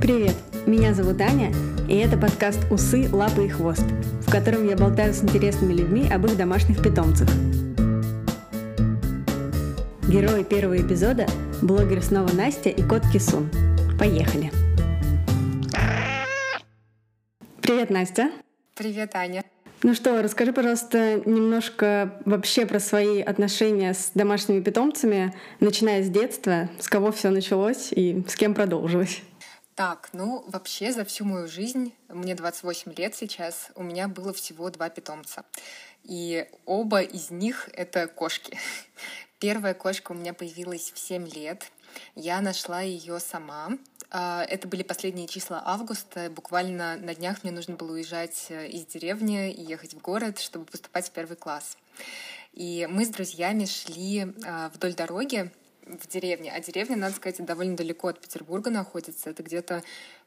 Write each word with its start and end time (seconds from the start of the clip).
Привет, 0.00 0.34
меня 0.66 0.94
зовут 0.94 1.20
Аня, 1.20 1.52
и 1.88 1.96
это 1.96 2.18
подкаст 2.18 2.60
«Усы, 2.70 3.08
лапы 3.10 3.46
и 3.46 3.48
хвост», 3.48 3.84
в 4.26 4.30
котором 4.30 4.68
я 4.68 4.76
болтаю 4.76 5.14
с 5.14 5.22
интересными 5.22 5.72
людьми 5.72 6.08
об 6.10 6.26
их 6.26 6.36
домашних 6.36 6.82
питомцах. 6.82 7.28
Герои 10.08 10.42
первого 10.42 10.76
эпизода– 10.76 11.26
блогер 11.62 12.02
снова 12.02 12.30
Настя 12.32 12.68
и 12.68 12.82
кот 12.82 13.02
Кисун. 13.12 13.48
Поехали! 13.98 14.50
Привет, 17.62 17.90
Настя! 17.90 18.30
Привет, 18.74 19.14
Аня! 19.14 19.44
Ну 19.84 19.94
что, 19.94 20.22
расскажи, 20.22 20.52
пожалуйста, 20.52 21.20
немножко 21.24 22.16
вообще 22.24 22.66
про 22.66 22.78
свои 22.78 23.20
отношения 23.20 23.94
с 23.94 24.12
домашними 24.14 24.60
питомцами, 24.60 25.34
начиная 25.58 26.04
с 26.04 26.08
детства, 26.08 26.70
с 26.78 26.88
кого 26.88 27.10
все 27.10 27.30
началось 27.30 27.88
и 27.90 28.22
с 28.28 28.36
кем 28.36 28.54
продолжилось. 28.54 29.22
Так, 29.74 30.10
ну 30.12 30.44
вообще 30.46 30.92
за 30.92 31.04
всю 31.04 31.24
мою 31.24 31.48
жизнь, 31.48 31.92
мне 32.08 32.36
28 32.36 32.92
лет 32.96 33.16
сейчас, 33.16 33.72
у 33.74 33.82
меня 33.82 34.06
было 34.06 34.32
всего 34.32 34.70
два 34.70 34.88
питомца. 34.88 35.44
И 36.04 36.46
оба 36.64 37.00
из 37.00 37.30
них— 37.30 37.68
это 37.72 38.06
кошки. 38.06 38.56
Первая 39.40 39.74
кошка 39.74 40.12
у 40.12 40.14
меня 40.14 40.32
появилась 40.32 40.92
в 40.94 40.98
7 41.00 41.26
лет. 41.28 41.72
Я 42.14 42.40
нашла 42.40 42.80
ее 42.80 43.20
сама. 43.20 43.78
А, 44.10 44.44
это 44.48 44.68
были 44.68 44.82
последние 44.82 45.26
числа 45.26 45.62
августа. 45.64 46.30
Буквально 46.30 46.96
на 46.96 47.14
днях 47.14 47.42
мне 47.42 47.52
нужно 47.52 47.76
было 47.76 47.92
уезжать 47.92 48.46
э, 48.50 48.68
из 48.68 48.84
деревни 48.86 49.50
и 49.50 49.62
ехать 49.62 49.94
в 49.94 50.00
город, 50.00 50.38
чтобы 50.38 50.66
поступать 50.66 51.08
в 51.08 51.12
первый 51.12 51.36
класс. 51.36 51.78
И 52.52 52.86
мы 52.90 53.06
с 53.06 53.08
друзьями 53.08 53.64
шли 53.64 54.34
а, 54.44 54.70
вдоль 54.74 54.94
дороги, 54.94 55.50
в 55.86 56.06
деревне. 56.08 56.52
А 56.52 56.60
деревня, 56.60 56.96
надо 56.96 57.16
сказать, 57.16 57.44
довольно 57.44 57.76
далеко 57.76 58.08
от 58.08 58.20
Петербурга 58.20 58.70
находится. 58.70 59.30
Это 59.30 59.42
где-то 59.42 59.82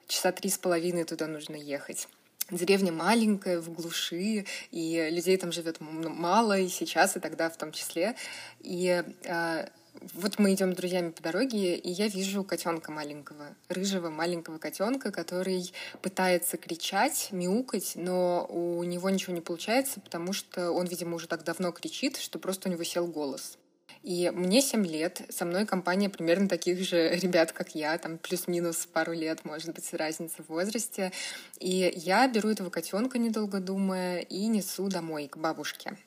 часа 0.07 0.31
три 0.31 0.49
с 0.49 0.57
половиной 0.57 1.03
туда 1.03 1.27
нужно 1.27 1.55
ехать. 1.55 2.07
Деревня 2.51 2.91
маленькая, 2.91 3.59
в 3.59 3.71
глуши, 3.73 4.45
и 4.71 5.09
людей 5.11 5.35
там 5.37 5.51
живет 5.51 5.77
мало, 5.79 6.59
и 6.59 6.67
сейчас, 6.67 7.17
и 7.17 7.19
тогда 7.19 7.49
в 7.49 7.57
том 7.57 7.71
числе. 7.71 8.15
И 8.59 9.03
э, 9.23 9.67
вот 10.13 10.39
мы 10.39 10.53
идем 10.53 10.73
друзьями 10.73 11.11
по 11.11 11.21
дороге, 11.21 11.75
и 11.75 11.89
я 11.89 12.07
вижу 12.07 12.43
котенка 12.43 12.91
маленького, 12.91 13.55
рыжего 13.69 14.09
маленького 14.09 14.57
котенка, 14.57 15.11
который 15.11 15.71
пытается 16.01 16.57
кричать, 16.57 17.29
мяукать, 17.31 17.93
но 17.95 18.45
у 18.49 18.83
него 18.83 19.09
ничего 19.09 19.33
не 19.33 19.41
получается, 19.41 19.99
потому 19.99 20.33
что 20.33 20.71
он, 20.71 20.85
видимо, 20.85 21.15
уже 21.15 21.27
так 21.27 21.43
давно 21.43 21.71
кричит, 21.71 22.17
что 22.17 22.39
просто 22.39 22.69
у 22.69 22.71
него 22.71 22.83
сел 22.83 23.07
голос. 23.07 23.57
И 24.05 24.31
мне 24.35 24.61
7 24.61 24.85
лет, 24.85 25.23
со 25.29 25.45
мной 25.45 25.65
компания 25.65 26.09
примерно 26.09 26.47
таких 26.47 26.79
же 26.79 27.15
ребят, 27.21 27.51
как 27.51 27.73
я, 27.73 27.97
там 27.97 28.19
плюс-минус 28.19 28.85
пару 28.85 29.13
лет, 29.13 29.43
может 29.45 29.73
быть, 29.73 29.91
разница 29.93 30.43
в 30.43 30.49
возрасте. 30.49 31.11
И 31.59 31.91
я 31.95 32.27
беру 32.27 32.49
этого 32.49 32.69
котенка, 32.69 33.17
недолго 33.17 33.59
думая, 33.59 34.19
и 34.19 34.45
несу 34.45 34.89
домой 34.89 35.27
к 35.27 35.37
бабушке. 35.37 35.97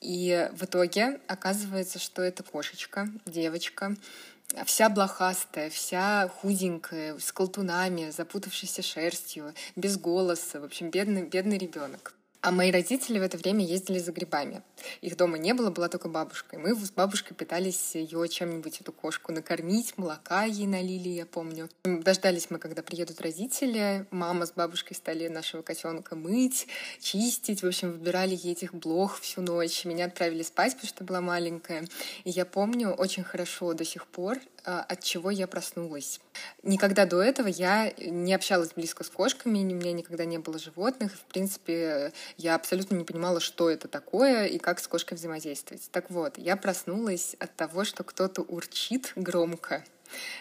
И 0.00 0.48
в 0.52 0.64
итоге 0.64 1.20
оказывается, 1.26 1.98
что 1.98 2.22
это 2.22 2.42
кошечка, 2.42 3.08
девочка, 3.24 3.94
вся 4.64 4.88
блохастая, 4.88 5.70
вся 5.70 6.28
худенькая, 6.28 7.18
с 7.18 7.32
колтунами, 7.32 8.10
запутавшейся 8.10 8.82
шерстью, 8.82 9.54
без 9.74 9.96
голоса, 9.96 10.60
в 10.60 10.64
общем, 10.64 10.90
бедный, 10.90 11.24
бедный 11.24 11.58
ребенок. 11.58 12.14
А 12.40 12.50
мои 12.50 12.70
родители 12.70 13.18
в 13.18 13.22
это 13.22 13.36
время 13.36 13.64
ездили 13.64 13.98
за 13.98 14.12
грибами. 14.12 14.62
Их 15.00 15.16
дома 15.16 15.38
не 15.38 15.52
было, 15.54 15.70
была 15.70 15.88
только 15.88 16.08
бабушка. 16.08 16.56
И 16.56 16.58
мы 16.58 16.74
с 16.74 16.90
бабушкой 16.90 17.36
пытались 17.36 17.94
ее 17.94 18.28
чем-нибудь, 18.28 18.80
эту 18.80 18.92
кошку, 18.92 19.32
накормить, 19.32 19.96
молока 19.96 20.44
ей 20.44 20.66
налили, 20.66 21.08
я 21.08 21.26
помню. 21.26 21.68
Дождались 21.84 22.50
мы, 22.50 22.58
когда 22.58 22.82
приедут 22.82 23.20
родители. 23.20 24.06
Мама 24.10 24.46
с 24.46 24.52
бабушкой 24.52 24.96
стали 24.96 25.28
нашего 25.28 25.62
котенка 25.62 26.14
мыть, 26.14 26.68
чистить. 27.00 27.62
В 27.62 27.66
общем, 27.66 27.92
выбирали 27.92 28.34
ей 28.34 28.52
этих 28.52 28.74
блох 28.74 29.20
всю 29.20 29.40
ночь. 29.40 29.84
Меня 29.84 30.06
отправили 30.06 30.42
спать, 30.42 30.74
потому 30.74 30.88
что 30.88 31.04
была 31.04 31.20
маленькая. 31.20 31.88
И 32.24 32.30
я 32.30 32.44
помню 32.44 32.90
очень 32.90 33.24
хорошо 33.24 33.72
до 33.74 33.84
сих 33.84 34.06
пор 34.06 34.38
от 34.66 35.02
чего 35.02 35.30
я 35.30 35.46
проснулась. 35.46 36.20
Никогда 36.62 37.06
до 37.06 37.22
этого 37.22 37.46
я 37.48 37.92
не 37.98 38.34
общалась 38.34 38.72
близко 38.74 39.04
с 39.04 39.10
кошками, 39.10 39.58
у 39.60 39.74
меня 39.74 39.92
никогда 39.92 40.24
не 40.24 40.38
было 40.38 40.58
животных. 40.58 41.12
В 41.14 41.24
принципе, 41.24 42.12
я 42.36 42.54
абсолютно 42.54 42.96
не 42.96 43.04
понимала, 43.04 43.40
что 43.40 43.70
это 43.70 43.88
такое 43.88 44.46
и 44.46 44.58
как 44.58 44.80
с 44.80 44.88
кошкой 44.88 45.14
взаимодействовать. 45.14 45.88
Так 45.92 46.10
вот, 46.10 46.36
я 46.38 46.56
проснулась 46.56 47.36
от 47.38 47.54
того, 47.54 47.84
что 47.84 48.04
кто-то 48.04 48.42
урчит 48.42 49.12
громко 49.14 49.84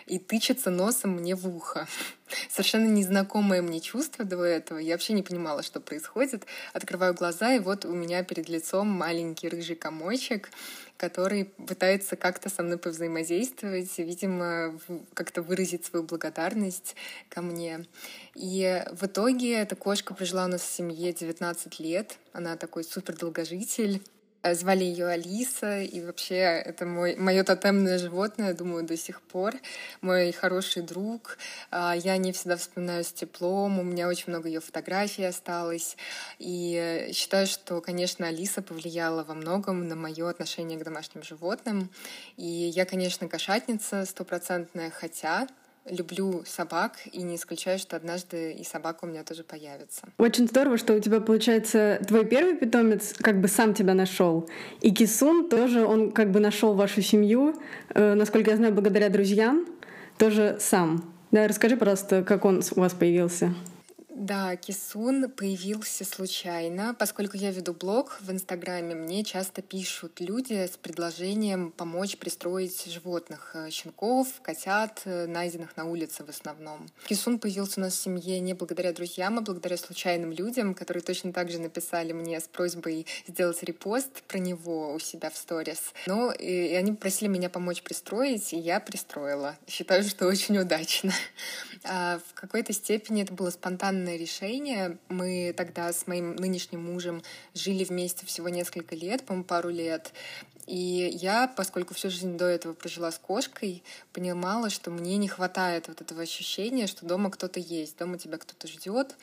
и 0.05 0.19
тычется 0.19 0.69
носом 0.69 1.11
мне 1.11 1.35
в 1.35 1.47
ухо. 1.47 1.87
Совершенно 2.49 2.87
незнакомое 2.87 3.61
мне 3.61 3.79
чувство 3.79 4.25
до 4.25 4.43
этого. 4.43 4.77
Я 4.77 4.93
вообще 4.93 5.13
не 5.13 5.23
понимала, 5.23 5.63
что 5.63 5.79
происходит. 5.79 6.45
Открываю 6.73 7.13
глаза, 7.13 7.53
и 7.53 7.59
вот 7.59 7.85
у 7.85 7.93
меня 7.93 8.23
перед 8.23 8.49
лицом 8.49 8.87
маленький 8.87 9.49
рыжий 9.49 9.75
комочек, 9.75 10.49
который 10.97 11.45
пытается 11.45 12.15
как-то 12.15 12.49
со 12.49 12.63
мной 12.63 12.77
повзаимодействовать, 12.77 13.97
видимо, 13.97 14.79
как-то 15.13 15.41
выразить 15.41 15.85
свою 15.85 16.05
благодарность 16.05 16.95
ко 17.29 17.41
мне. 17.41 17.85
И 18.33 18.83
в 18.91 19.05
итоге 19.05 19.55
эта 19.55 19.75
кошка 19.75 20.13
прожила 20.13 20.45
у 20.45 20.47
нас 20.47 20.61
в 20.61 20.73
семье 20.73 21.13
19 21.13 21.79
лет. 21.79 22.17
Она 22.33 22.55
такой 22.55 22.83
супер 22.83 23.15
долгожитель. 23.15 24.01
Э, 24.45 24.53
звали 24.53 24.83
ее 24.83 25.07
Алиса, 25.07 25.81
и 25.81 26.01
вообще 26.01 26.35
это 26.35 26.85
мой, 26.85 27.15
мое 27.15 27.43
тотемное 27.43 27.97
животное, 27.97 28.53
думаю, 28.53 28.85
до 28.85 28.95
сих 28.95 29.21
пор. 29.21 29.55
Мой 30.01 30.31
хороший 30.31 30.83
друг. 30.83 31.39
А, 31.71 31.95
я 31.95 32.15
не 32.17 32.31
всегда 32.31 32.55
вспоминаю 32.55 33.03
с 33.03 33.11
теплом, 33.11 33.79
у 33.79 33.83
меня 33.83 34.07
очень 34.07 34.25
много 34.27 34.47
ее 34.47 34.59
фотографий 34.59 35.23
осталось. 35.23 35.97
И 36.37 37.09
считаю, 37.11 37.47
что, 37.47 37.81
конечно, 37.81 38.27
Алиса 38.27 38.61
повлияла 38.61 39.23
во 39.23 39.33
многом 39.33 39.87
на 39.87 39.95
мое 39.95 40.29
отношение 40.29 40.77
к 40.77 40.83
домашним 40.83 41.23
животным. 41.23 41.89
И 42.37 42.45
я, 42.45 42.85
конечно, 42.85 43.27
кошатница 43.27 44.05
стопроцентная, 44.05 44.91
хотя 44.91 45.47
люблю 45.89 46.43
собак 46.45 46.93
и 47.11 47.21
не 47.21 47.35
исключаю, 47.35 47.79
что 47.79 47.95
однажды 47.95 48.53
и 48.53 48.63
собака 48.63 49.05
у 49.05 49.07
меня 49.07 49.23
тоже 49.23 49.43
появится. 49.43 50.01
Очень 50.17 50.47
здорово, 50.47 50.77
что 50.77 50.93
у 50.93 50.99
тебя 50.99 51.19
получается 51.19 51.99
твой 52.07 52.25
первый 52.25 52.55
питомец 52.55 53.13
как 53.13 53.39
бы 53.39 53.47
сам 53.47 53.73
тебя 53.73 53.93
нашел, 53.93 54.49
и 54.81 54.91
Кисун 54.91 55.49
тоже 55.49 55.85
он 55.85 56.11
как 56.11 56.31
бы 56.31 56.39
нашел 56.39 56.73
вашу 56.73 57.01
семью, 57.01 57.55
э, 57.93 58.13
насколько 58.15 58.51
я 58.51 58.57
знаю, 58.57 58.73
благодаря 58.73 59.09
друзьям 59.09 59.65
тоже 60.17 60.57
сам. 60.59 61.13
Да, 61.31 61.47
расскажи, 61.47 61.75
пожалуйста, 61.75 62.23
как 62.23 62.45
он 62.45 62.61
у 62.75 62.79
вас 62.79 62.93
появился. 62.93 63.53
Да, 64.15 64.55
Кисун 64.55 65.29
появился 65.29 66.05
случайно. 66.05 66.95
Поскольку 66.97 67.35
я 67.35 67.51
веду 67.51 67.73
блог 67.73 68.17
в 68.21 68.31
Инстаграме, 68.31 68.95
мне 68.95 69.25
часто 69.25 69.61
пишут 69.61 70.21
люди 70.21 70.53
с 70.53 70.77
предложением 70.77 71.71
помочь 71.71 72.15
пристроить 72.15 72.85
животных, 72.85 73.51
э, 73.55 73.69
щенков, 73.71 74.29
котят, 74.41 75.01
э, 75.03 75.27
найденных 75.27 75.75
на 75.75 75.83
улице 75.83 76.23
в 76.23 76.29
основном. 76.29 76.87
Кисун 77.07 77.39
появился 77.39 77.81
у 77.81 77.83
нас 77.83 77.93
в 77.93 78.01
семье 78.01 78.39
не 78.39 78.53
благодаря 78.53 78.93
друзьям, 78.93 79.37
а 79.37 79.41
благодаря 79.41 79.75
случайным 79.75 80.31
людям, 80.31 80.75
которые 80.75 81.03
точно 81.03 81.33
так 81.33 81.51
же 81.51 81.59
написали 81.59 82.13
мне 82.13 82.39
с 82.39 82.47
просьбой 82.47 83.05
сделать 83.27 83.61
репост 83.63 84.23
про 84.29 84.37
него 84.37 84.93
у 84.93 84.99
себя 84.99 85.29
в 85.29 85.35
сторис. 85.35 85.91
Ну, 86.07 86.31
и, 86.31 86.67
и 86.67 86.73
они 86.75 86.93
попросили 86.93 87.27
меня 87.27 87.49
помочь 87.49 87.83
пристроить, 87.83 88.53
и 88.53 88.57
я 88.57 88.79
пристроила. 88.79 89.57
Считаю, 89.67 90.03
что 90.03 90.25
очень 90.25 90.57
удачно. 90.57 91.11
А 91.87 92.17
в 92.17 92.33
какой-то 92.33 92.73
степени 92.73 93.21
это 93.21 93.31
было 93.31 93.51
спонтанно 93.51 94.04
спонтанное 94.05 94.17
решение. 94.17 94.97
Мы 95.09 95.53
тогда 95.55 95.91
с 95.91 96.07
моим 96.07 96.35
нынешним 96.35 96.83
мужем 96.83 97.21
жили 97.53 97.83
вместе 97.83 98.25
всего 98.25 98.49
несколько 98.49 98.95
лет, 98.95 99.23
по-моему, 99.23 99.45
пару 99.45 99.69
лет. 99.69 100.11
И 100.67 101.11
я, 101.21 101.47
поскольку 101.47 101.93
всю 101.93 102.09
жизнь 102.09 102.37
до 102.37 102.45
этого 102.45 102.73
прожила 102.73 103.11
с 103.11 103.19
кошкой, 103.19 103.83
понимала, 104.13 104.69
что 104.71 104.89
мне 104.89 105.17
не 105.17 105.27
хватает 105.27 105.87
вот 105.87 106.01
этого 106.01 106.23
ощущения, 106.23 106.87
что 106.87 107.05
дома 107.05 107.29
кто-то 107.29 107.59
есть, 107.59 107.97
дома 107.97 108.17
тебя 108.17 108.37
кто-то 108.37 108.67
ждет. 108.67 109.15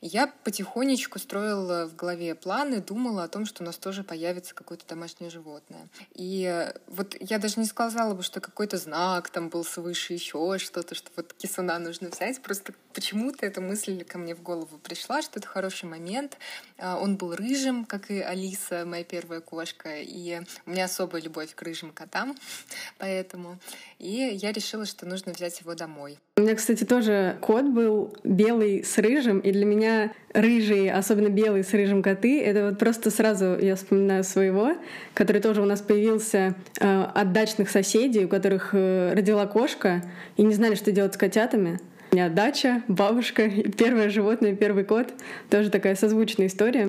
И 0.00 0.06
я 0.06 0.26
потихонечку 0.44 1.18
строила 1.18 1.86
в 1.86 1.96
голове 1.96 2.34
планы, 2.34 2.80
думала 2.80 3.24
о 3.24 3.28
том, 3.28 3.44
что 3.44 3.62
у 3.62 3.66
нас 3.66 3.76
тоже 3.76 4.04
появится 4.04 4.54
какое-то 4.54 4.86
домашнее 4.86 5.28
животное. 5.28 5.88
И 6.14 6.72
вот 6.86 7.14
я 7.20 7.38
даже 7.38 7.60
не 7.60 7.66
сказала 7.66 8.14
бы, 8.14 8.22
что 8.22 8.40
какой-то 8.40 8.78
знак 8.78 9.28
там 9.28 9.50
был 9.50 9.64
свыше, 9.64 10.14
еще 10.14 10.58
что-то, 10.58 10.94
что 10.94 11.10
вот 11.16 11.34
кисуна 11.34 11.78
нужно 11.78 12.08
взять. 12.08 12.40
Просто 12.40 12.72
почему-то 12.94 13.44
эта 13.44 13.60
мысль 13.60 14.02
ко 14.04 14.16
мне 14.16 14.25
в 14.34 14.42
голову 14.42 14.78
пришла, 14.78 15.22
что 15.22 15.38
это 15.38 15.48
хороший 15.48 15.88
момент. 15.88 16.36
А, 16.78 16.98
он 16.98 17.16
был 17.16 17.34
рыжим, 17.34 17.84
как 17.84 18.10
и 18.10 18.20
Алиса, 18.20 18.84
моя 18.86 19.04
первая 19.04 19.40
кошка, 19.40 20.00
и 20.00 20.40
у 20.66 20.70
меня 20.70 20.84
особая 20.84 21.22
любовь 21.22 21.54
к 21.54 21.62
рыжим 21.62 21.92
котам, 21.92 22.34
поэтому. 22.98 23.58
И 23.98 24.38
я 24.40 24.52
решила, 24.52 24.86
что 24.86 25.06
нужно 25.06 25.32
взять 25.32 25.60
его 25.60 25.74
домой. 25.74 26.18
У 26.36 26.42
меня, 26.42 26.54
кстати, 26.54 26.84
тоже 26.84 27.38
кот 27.40 27.64
был 27.64 28.14
белый 28.24 28.84
с 28.84 28.98
рыжим, 28.98 29.38
и 29.38 29.52
для 29.52 29.64
меня 29.64 30.12
рыжие, 30.34 30.92
особенно 30.92 31.28
белые 31.28 31.64
с 31.64 31.72
рыжим 31.72 32.02
коты, 32.02 32.42
это 32.42 32.66
вот 32.68 32.78
просто 32.78 33.10
сразу 33.10 33.58
я 33.58 33.74
вспоминаю 33.74 34.22
своего, 34.22 34.72
который 35.14 35.40
тоже 35.40 35.62
у 35.62 35.64
нас 35.64 35.80
появился 35.80 36.54
э, 36.78 37.02
от 37.02 37.32
дачных 37.32 37.70
соседей, 37.70 38.26
у 38.26 38.28
которых 38.28 38.70
э, 38.74 39.14
родила 39.14 39.46
кошка, 39.46 40.02
и 40.36 40.42
не 40.42 40.52
знали, 40.52 40.74
что 40.74 40.92
делать 40.92 41.14
с 41.14 41.16
котятами. 41.16 41.80
У 42.12 42.16
меня 42.16 42.28
дача, 42.28 42.82
бабушка, 42.88 43.50
первое 43.76 44.08
животное, 44.10 44.54
первый 44.54 44.84
кот. 44.84 45.08
Тоже 45.50 45.70
такая 45.70 45.94
созвучная 45.96 46.46
история. 46.46 46.88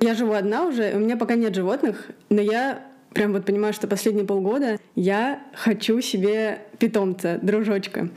Я 0.00 0.14
живу 0.14 0.32
одна 0.32 0.64
уже, 0.64 0.92
у 0.94 0.98
меня 0.98 1.16
пока 1.16 1.34
нет 1.34 1.54
животных, 1.54 2.10
но 2.30 2.40
я 2.40 2.82
прям 3.12 3.32
вот 3.32 3.44
понимаю, 3.44 3.74
что 3.74 3.86
последние 3.86 4.24
полгода 4.24 4.78
я 4.94 5.42
хочу 5.54 6.00
себе 6.00 6.62
питомца, 6.78 7.38
дружочка. 7.42 8.08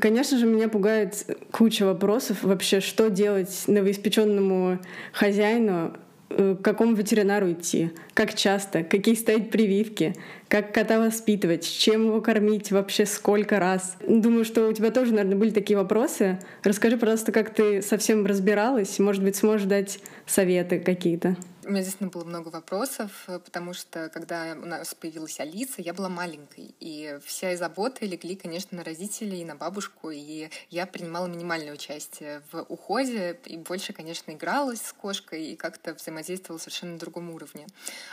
Конечно 0.00 0.38
же, 0.38 0.46
меня 0.46 0.68
пугает 0.68 1.36
куча 1.50 1.84
вопросов 1.84 2.42
вообще, 2.42 2.80
что 2.80 3.10
делать 3.10 3.64
новоиспеченному 3.66 4.80
хозяину, 5.12 5.96
к 6.36 6.62
какому 6.62 6.94
ветеринару 6.94 7.52
идти, 7.52 7.90
как 8.14 8.34
часто, 8.34 8.82
какие 8.82 9.14
ставить 9.14 9.50
прививки, 9.50 10.14
как 10.48 10.72
кота 10.72 10.98
воспитывать, 10.98 11.68
чем 11.68 12.06
его 12.06 12.20
кормить 12.20 12.70
вообще, 12.70 13.06
сколько 13.06 13.58
раз. 13.58 13.96
Думаю, 14.06 14.44
что 14.44 14.68
у 14.68 14.72
тебя 14.72 14.90
тоже, 14.90 15.12
наверное, 15.12 15.36
были 15.36 15.50
такие 15.50 15.76
вопросы. 15.76 16.38
Расскажи, 16.62 16.96
пожалуйста, 16.96 17.32
как 17.32 17.54
ты 17.54 17.82
совсем 17.82 18.26
разбиралась, 18.26 18.98
может 18.98 19.22
быть, 19.22 19.36
сможешь 19.36 19.66
дать 19.66 20.00
советы 20.26 20.78
какие-то. 20.78 21.36
У 21.66 21.70
меня 21.70 21.80
действительно 21.80 22.10
было 22.10 22.24
много 22.24 22.48
вопросов, 22.48 23.24
э, 23.26 23.38
потому 23.38 23.72
что 23.72 24.10
когда 24.10 24.52
у 24.52 24.66
нас 24.66 24.94
появилась 24.94 25.40
Алиса, 25.40 25.80
я 25.80 25.94
была 25.94 26.10
маленькой, 26.10 26.74
и 26.78 27.18
вся 27.24 27.56
забота 27.56 28.04
легли, 28.04 28.36
конечно, 28.36 28.76
на 28.76 28.84
родителей 28.84 29.40
и 29.40 29.44
на 29.44 29.56
бабушку, 29.56 30.10
и 30.10 30.50
я 30.68 30.86
принимала 30.86 31.26
минимальное 31.26 31.72
участие 31.72 32.42
в 32.52 32.66
уходе, 32.68 33.40
и 33.46 33.56
больше, 33.56 33.94
конечно, 33.94 34.32
игралась 34.32 34.82
с 34.82 34.92
кошкой 34.92 35.46
и 35.46 35.56
как-то 35.56 35.94
взаимодействовала 35.94 36.58
совершенно 36.58 36.92
на 36.92 36.98
другом 36.98 37.30
уровне. 37.30 37.66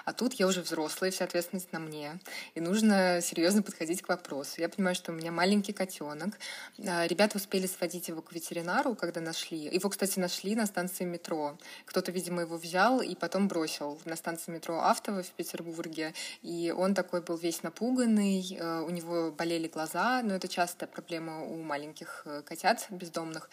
А 0.06 0.14
тут 0.14 0.34
я 0.36 0.48
уже 0.48 0.62
взрослая, 0.62 1.12
вся 1.12 1.26
ответственность 1.26 1.74
на 1.74 1.80
мне, 1.80 2.20
и 2.56 2.62
нужно 2.62 3.20
серьезно 3.22 3.64
подходить 3.64 4.02
к 4.02 4.08
вопросу. 4.08 4.62
Я 4.62 4.70
понимаю, 4.70 4.96
что 4.96 5.12
у 5.12 5.16
меня 5.16 5.32
маленький 5.32 5.74
котенок. 5.74 6.40
А, 6.88 7.06
ребята 7.06 7.38
успели 7.38 7.68
сводить 7.68 8.08
его 8.08 8.22
к 8.22 8.32
ветеринару, 8.32 8.96
когда 8.96 9.20
нашли. 9.20 9.60
Его, 9.60 9.90
кстати, 9.90 10.20
нашли 10.20 10.56
на 10.56 10.66
станции 10.66 11.04
метро. 11.04 11.58
Кто-то, 11.86 12.12
видимо, 12.12 12.42
его 12.42 12.58
взял 12.58 13.02
и 13.02 13.14
потом 13.14 13.41
потом 13.42 13.48
бросил 13.48 14.00
на 14.06 14.16
станции 14.16 14.52
метро 14.52 14.80
Автово 14.80 15.24
в 15.24 15.32
Петербурге. 15.32 16.14
И 16.44 16.74
он 16.76 16.94
такой 16.94 17.22
был 17.22 17.38
весь 17.38 17.64
напуганный, 17.64 18.58
э, 18.60 18.82
у 18.82 18.90
него 18.90 19.32
болели 19.32 19.68
глаза, 19.68 20.22
но 20.24 20.36
это 20.36 20.48
частая 20.48 20.88
проблема 20.88 21.44
у 21.44 21.64
маленьких 21.64 22.24
э, 22.26 22.42
котят 22.46 22.88
бездомных. 22.90 23.50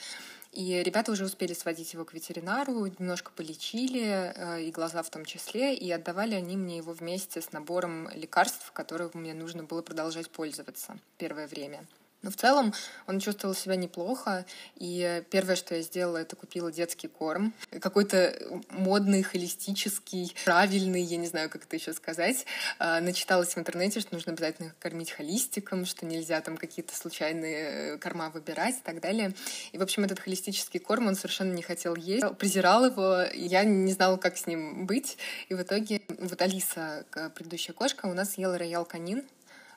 И 0.53 0.83
ребята 0.83 1.13
уже 1.13 1.25
успели 1.25 1.55
сводить 1.55 1.95
его 1.95 2.05
к 2.05 2.15
ветеринару, 2.15 2.87
немножко 2.99 3.31
полечили, 3.35 4.33
э, 4.35 4.63
и 4.63 4.71
глаза 4.71 5.03
в 5.03 5.11
том 5.11 5.25
числе, 5.25 5.75
и 5.75 5.91
отдавали 5.91 6.35
они 6.35 6.57
мне 6.57 6.77
его 6.79 6.93
вместе 6.93 7.41
с 7.41 7.53
набором 7.53 8.09
лекарств, 8.15 8.73
которым 8.73 9.11
мне 9.15 9.35
нужно 9.35 9.63
было 9.63 9.83
продолжать 9.83 10.29
пользоваться 10.31 10.99
первое 11.19 11.47
время. 11.47 11.81
Но 12.23 12.31
в 12.31 12.37
целом 12.37 12.75
он 13.07 13.21
чувствовал 13.21 13.55
себя 13.55 13.77
неплохо, 13.77 14.45
и 14.77 15.23
первое, 15.31 15.55
что 15.55 15.77
я 15.77 15.83
сделала, 15.83 16.17
это 16.17 16.35
купила 16.35 16.73
детский 16.73 17.07
корм. 17.07 17.55
Какой-то 17.81 18.37
модный, 18.71 19.23
холистический, 19.23 20.35
правильный, 20.45 21.03
я 21.03 21.17
не 21.17 21.29
знаю, 21.29 21.49
как 21.49 21.65
это 21.65 21.77
еще 21.77 21.93
сказать. 21.93 22.45
А, 22.81 23.01
начиталась 23.01 23.55
в 23.55 23.59
интернете, 23.59 24.01
что 24.01 24.15
нужно 24.15 24.33
обязательно 24.33 24.75
кормить 24.81 25.13
холистиком, 25.13 25.87
что 25.87 26.07
нельзя 26.07 26.41
там 26.41 26.57
какие-то 26.57 26.95
случайные 26.95 27.95
э, 27.95 27.99
корма 27.99 28.31
выбирать 28.31 28.77
и 28.79 28.83
так 28.83 29.01
далее. 29.01 29.33
И, 29.71 29.79
в 29.79 29.83
общем, 29.83 30.05
этот 30.05 30.19
холистический 30.19 30.81
корм 30.81 31.07
он 31.07 31.15
совершенно 31.15 31.53
не 31.53 31.63
хотел 31.63 31.95
есть, 31.95 32.27
презирал 32.37 32.85
его, 32.85 33.23
и 33.23 33.47
я 33.47 33.63
не 33.63 33.93
знала, 33.93 34.17
как 34.17 34.37
с 34.37 34.47
ним 34.47 34.87
быть. 34.87 35.19
И 35.49 35.55
в 35.55 35.63
итоге 35.63 36.03
вот 36.19 36.43
Алиса, 36.43 37.05
предыдущая 37.35 37.75
кошка, 37.75 38.07
у 38.07 38.15
нас 38.15 38.39
ела 38.39 38.59
роял 38.59 38.85
канин, 38.85 39.25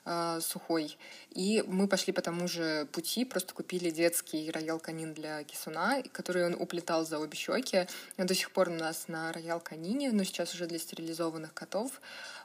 э, 0.04 0.40
сухой. 0.40 0.96
И 1.30 1.62
мы 1.66 1.88
пошли 1.88 2.12
по 2.12 2.22
тому 2.22 2.48
же 2.48 2.86
пути, 2.92 3.24
просто 3.24 3.54
купили 3.54 3.90
детский 3.90 4.50
роял 4.50 4.78
канин 4.78 5.14
для 5.14 5.44
кисуна, 5.44 6.02
который 6.12 6.46
он 6.46 6.54
уплетал 6.54 7.06
за 7.06 7.18
обе 7.18 7.36
щеки. 7.36 7.86
Он 8.18 8.26
до 8.26 8.34
сих 8.34 8.50
пор 8.50 8.68
у 8.68 8.74
нас 8.74 9.08
на 9.08 9.32
роял 9.32 9.60
канине, 9.60 10.12
но 10.12 10.24
сейчас 10.24 10.54
уже 10.54 10.66
для 10.66 10.78
стерилизованных 10.78 11.54
котов. 11.54 12.00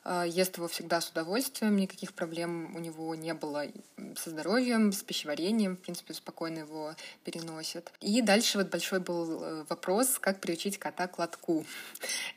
А, 0.09 0.25
ест 0.25 0.55
его 0.55 0.69
всегда 0.69 1.01
с 1.01 1.09
удовольствием, 1.09 1.75
никаких 1.75 2.13
проблем 2.13 2.73
у 2.77 2.79
него 2.79 3.13
не 3.15 3.33
было 3.33 3.65
со 4.15 4.29
здоровьем, 4.29 4.93
с 4.93 5.03
пищеварением, 5.03 5.75
в 5.75 5.79
принципе, 5.79 6.13
спокойно 6.13 6.59
его 6.59 6.95
переносит. 7.25 7.91
И 7.99 8.21
дальше 8.21 8.57
вот 8.57 8.69
большой 8.69 9.01
был 9.01 9.43
э, 9.43 9.65
вопрос, 9.67 10.17
как 10.17 10.39
приучить 10.39 10.77
кота 10.77 11.07
к 11.07 11.19
лотку. 11.19 11.65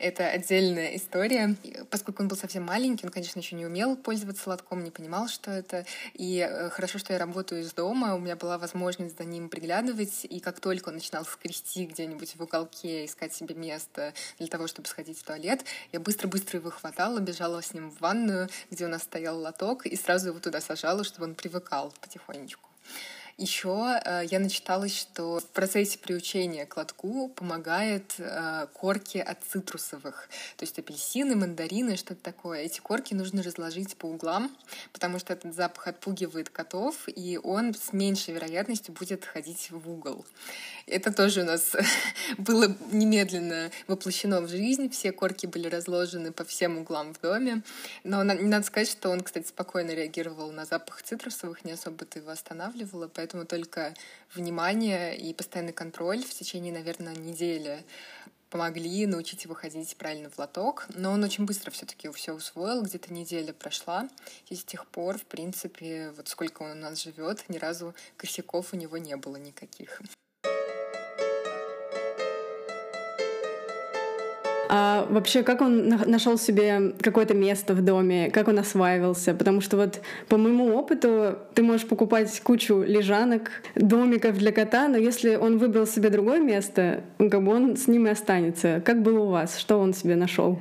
Это 0.00 0.26
отдельная 0.26 0.96
история. 0.96 1.54
Поскольку 1.90 2.22
он 2.22 2.28
был 2.28 2.36
совсем 2.36 2.64
маленький, 2.64 3.06
он, 3.06 3.12
конечно, 3.12 3.38
еще 3.38 3.54
не 3.54 3.66
умел 3.66 3.96
пользоваться 3.96 4.48
лотком, 4.48 4.82
не 4.82 4.90
понимал, 4.90 5.09
что 5.28 5.50
это. 5.50 5.86
И 6.14 6.38
э, 6.38 6.70
хорошо, 6.70 6.98
что 6.98 7.12
я 7.12 7.18
работаю 7.18 7.62
из 7.62 7.72
дома, 7.72 8.14
у 8.14 8.18
меня 8.18 8.36
была 8.36 8.58
возможность 8.58 9.18
за 9.18 9.24
ним 9.24 9.48
приглядывать, 9.48 10.24
и 10.24 10.40
как 10.40 10.60
только 10.60 10.88
он 10.88 10.94
начинал 10.94 11.24
скрести 11.24 11.86
где-нибудь 11.86 12.36
в 12.36 12.42
уголке, 12.42 13.04
искать 13.04 13.34
себе 13.34 13.54
место 13.54 14.14
для 14.38 14.48
того, 14.48 14.66
чтобы 14.66 14.88
сходить 14.88 15.18
в 15.18 15.24
туалет, 15.24 15.64
я 15.92 16.00
быстро-быстро 16.00 16.58
его 16.58 16.70
хватала, 16.70 17.18
бежала 17.18 17.62
с 17.62 17.74
ним 17.74 17.90
в 17.90 18.00
ванную, 18.00 18.48
где 18.70 18.86
у 18.86 18.88
нас 18.88 19.02
стоял 19.02 19.38
лоток, 19.38 19.86
и 19.86 19.96
сразу 19.96 20.28
его 20.28 20.40
туда 20.40 20.60
сажала, 20.60 21.04
чтобы 21.04 21.26
он 21.26 21.34
привыкал 21.34 21.92
потихонечку. 22.00 22.68
Еще 23.40 23.98
э, 24.04 24.24
я 24.30 24.38
начиталась, 24.38 24.94
что 24.94 25.40
в 25.40 25.46
процессе 25.46 25.98
приучения 25.98 26.66
к 26.66 26.76
лотку 26.76 27.30
помогает 27.30 28.16
э, 28.18 28.66
корки 28.74 29.16
от 29.16 29.38
цитрусовых. 29.42 30.28
То 30.58 30.64
есть 30.64 30.78
апельсины, 30.78 31.36
мандарины, 31.36 31.96
что-то 31.96 32.22
такое. 32.22 32.60
Эти 32.60 32.80
корки 32.80 33.14
нужно 33.14 33.42
разложить 33.42 33.96
по 33.96 34.04
углам, 34.04 34.54
потому 34.92 35.18
что 35.18 35.32
этот 35.32 35.54
запах 35.54 35.88
отпугивает 35.88 36.50
котов, 36.50 36.96
и 37.06 37.40
он 37.42 37.74
с 37.74 37.94
меньшей 37.94 38.34
вероятностью 38.34 38.92
будет 38.92 39.24
ходить 39.24 39.70
в 39.70 39.90
угол. 39.90 40.26
Это 40.86 41.10
тоже 41.10 41.40
у 41.40 41.44
нас 41.44 41.74
было 42.36 42.76
немедленно 42.92 43.70
воплощено 43.86 44.42
в 44.42 44.48
жизнь. 44.48 44.90
Все 44.90 45.12
корки 45.12 45.46
были 45.46 45.66
разложены 45.66 46.30
по 46.30 46.44
всем 46.44 46.76
углам 46.76 47.14
в 47.14 47.20
доме. 47.22 47.62
Но 48.04 48.22
не 48.22 48.48
надо 48.48 48.66
сказать, 48.66 48.90
что 48.90 49.08
он, 49.08 49.22
кстати, 49.22 49.46
спокойно 49.46 49.92
реагировал 49.92 50.52
на 50.52 50.66
запах 50.66 51.00
цитрусовых, 51.02 51.64
не 51.64 51.72
особо 51.72 52.04
ты 52.04 52.18
его 52.18 52.30
останавливала, 52.30 53.08
поэтому 53.08 53.29
только 53.48 53.94
внимание 54.34 55.16
и 55.16 55.32
постоянный 55.34 55.72
контроль 55.72 56.22
в 56.22 56.30
течение, 56.34 56.72
наверное, 56.72 57.14
недели 57.14 57.84
помогли 58.50 59.06
научить 59.06 59.44
его 59.44 59.54
ходить 59.54 59.96
правильно 59.96 60.28
в 60.28 60.38
лоток, 60.38 60.86
но 60.94 61.12
он 61.12 61.22
очень 61.22 61.46
быстро 61.46 61.70
все-таки 61.70 62.10
все 62.10 62.32
усвоил, 62.32 62.82
где-то 62.82 63.12
неделя 63.12 63.52
прошла, 63.52 64.08
и 64.48 64.56
с 64.56 64.64
тех 64.64 64.86
пор, 64.86 65.18
в 65.18 65.24
принципе, 65.24 66.12
вот 66.16 66.28
сколько 66.28 66.64
он 66.64 66.72
у 66.72 66.74
нас 66.74 67.02
живет, 67.02 67.48
ни 67.48 67.58
разу 67.58 67.94
косяков 68.16 68.72
у 68.72 68.76
него 68.76 68.98
не 68.98 69.16
было 69.16 69.36
никаких. 69.36 70.02
А 74.72 75.04
вообще, 75.10 75.42
как 75.42 75.62
он 75.62 75.88
нашел 75.88 76.38
себе 76.38 76.92
какое-то 77.00 77.34
место 77.34 77.74
в 77.74 77.84
доме, 77.84 78.30
как 78.30 78.46
он 78.46 78.56
осваивался? 78.56 79.34
Потому 79.34 79.60
что 79.60 79.76
вот 79.76 80.00
по 80.28 80.36
моему 80.36 80.76
опыту 80.76 81.38
ты 81.54 81.64
можешь 81.64 81.88
покупать 81.88 82.40
кучу 82.40 82.82
лежанок, 82.82 83.50
домиков 83.74 84.38
для 84.38 84.52
кота, 84.52 84.86
но 84.86 84.96
если 84.96 85.34
он 85.34 85.58
выбрал 85.58 85.88
себе 85.88 86.08
другое 86.08 86.38
место, 86.38 87.02
как 87.18 87.42
бы 87.42 87.52
он 87.52 87.76
с 87.76 87.88
ним 87.88 88.06
и 88.06 88.10
останется. 88.10 88.80
Как 88.86 89.02
было 89.02 89.18
у 89.18 89.30
вас? 89.30 89.58
Что 89.58 89.80
он 89.80 89.92
себе 89.92 90.14
нашел? 90.14 90.60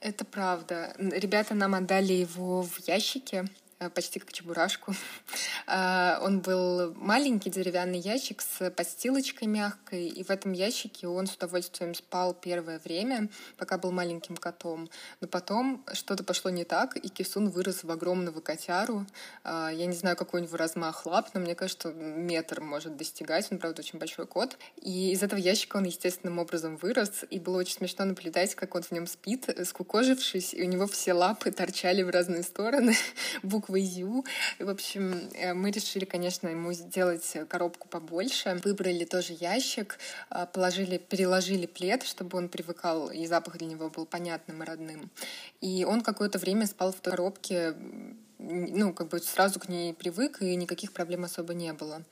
Это 0.00 0.24
правда. 0.24 0.92
Ребята 0.98 1.54
нам 1.54 1.76
отдали 1.76 2.12
его 2.12 2.64
в 2.64 2.80
ящике, 2.88 3.44
почти 3.90 4.18
как 4.18 4.32
чебурашку. 4.32 4.94
А, 5.66 6.20
он 6.22 6.40
был 6.40 6.92
маленький 6.94 7.48
деревянный 7.48 7.98
ящик 7.98 8.42
с 8.42 8.70
подстилочкой 8.70 9.48
мягкой, 9.48 10.08
и 10.08 10.22
в 10.22 10.28
этом 10.28 10.52
ящике 10.52 11.08
он 11.08 11.26
с 11.26 11.34
удовольствием 11.34 11.94
спал 11.94 12.34
первое 12.34 12.78
время, 12.84 13.30
пока 13.56 13.78
был 13.78 13.90
маленьким 13.90 14.36
котом. 14.36 14.90
Но 15.22 15.26
потом 15.26 15.82
что-то 15.94 16.22
пошло 16.22 16.50
не 16.50 16.64
так, 16.64 16.96
и 16.96 17.08
Кисун 17.08 17.48
вырос 17.48 17.82
в 17.82 17.90
огромного 17.90 18.40
котяру. 18.40 19.06
А, 19.42 19.70
я 19.70 19.86
не 19.86 19.94
знаю, 19.94 20.16
какой 20.16 20.42
у 20.42 20.44
него 20.44 20.56
размах 20.58 21.06
лап, 21.06 21.30
но 21.32 21.40
мне 21.40 21.54
кажется, 21.54 21.92
метр 21.92 22.60
может 22.60 22.96
достигать. 22.96 23.50
Он, 23.50 23.58
правда, 23.58 23.80
очень 23.80 23.98
большой 23.98 24.26
кот. 24.26 24.58
И 24.82 25.12
из 25.12 25.22
этого 25.22 25.38
ящика 25.38 25.78
он 25.78 25.84
естественным 25.84 26.38
образом 26.38 26.76
вырос, 26.76 27.24
и 27.30 27.38
было 27.38 27.58
очень 27.58 27.76
смешно 27.76 28.04
наблюдать, 28.04 28.54
как 28.54 28.74
он 28.74 28.82
в 28.82 28.92
нем 28.92 29.06
спит, 29.06 29.48
скукожившись, 29.64 30.54
и 30.54 30.62
у 30.62 30.66
него 30.66 30.86
все 30.86 31.12
лапы 31.12 31.50
торчали 31.50 32.02
в 32.02 32.10
разные 32.10 32.42
стороны, 32.42 32.94
буквы 33.42 33.73
буквой 33.74 33.82
Ю. 33.82 34.24
В 34.58 34.68
общем, 34.68 35.30
э, 35.34 35.54
мы 35.54 35.70
решили, 35.70 36.04
конечно, 36.04 36.48
ему 36.48 36.72
сделать 36.72 37.36
коробку 37.48 37.88
побольше. 37.88 38.60
Выбрали 38.64 39.04
тоже 39.04 39.36
ящик, 39.40 39.98
э, 40.30 40.46
положили, 40.52 40.98
переложили 40.98 41.66
плед, 41.66 42.02
чтобы 42.04 42.38
он 42.38 42.48
привыкал, 42.48 43.10
и 43.10 43.26
запах 43.26 43.58
для 43.58 43.66
него 43.66 43.90
был 43.90 44.06
понятным 44.06 44.62
и 44.62 44.66
родным. 44.66 45.10
И 45.60 45.84
он 45.84 46.02
какое-то 46.02 46.38
время 46.38 46.66
спал 46.66 46.92
в 46.92 47.00
той 47.00 47.10
коробке 47.10 47.74
ну, 48.38 48.92
как 48.92 49.08
бы 49.08 49.20
сразу 49.20 49.60
к 49.60 49.68
ней 49.68 49.94
привык, 49.94 50.42
и 50.42 50.56
никаких 50.56 50.92
проблем 50.92 51.24
особо 51.24 51.54
не 51.54 51.72
было. 51.72 52.02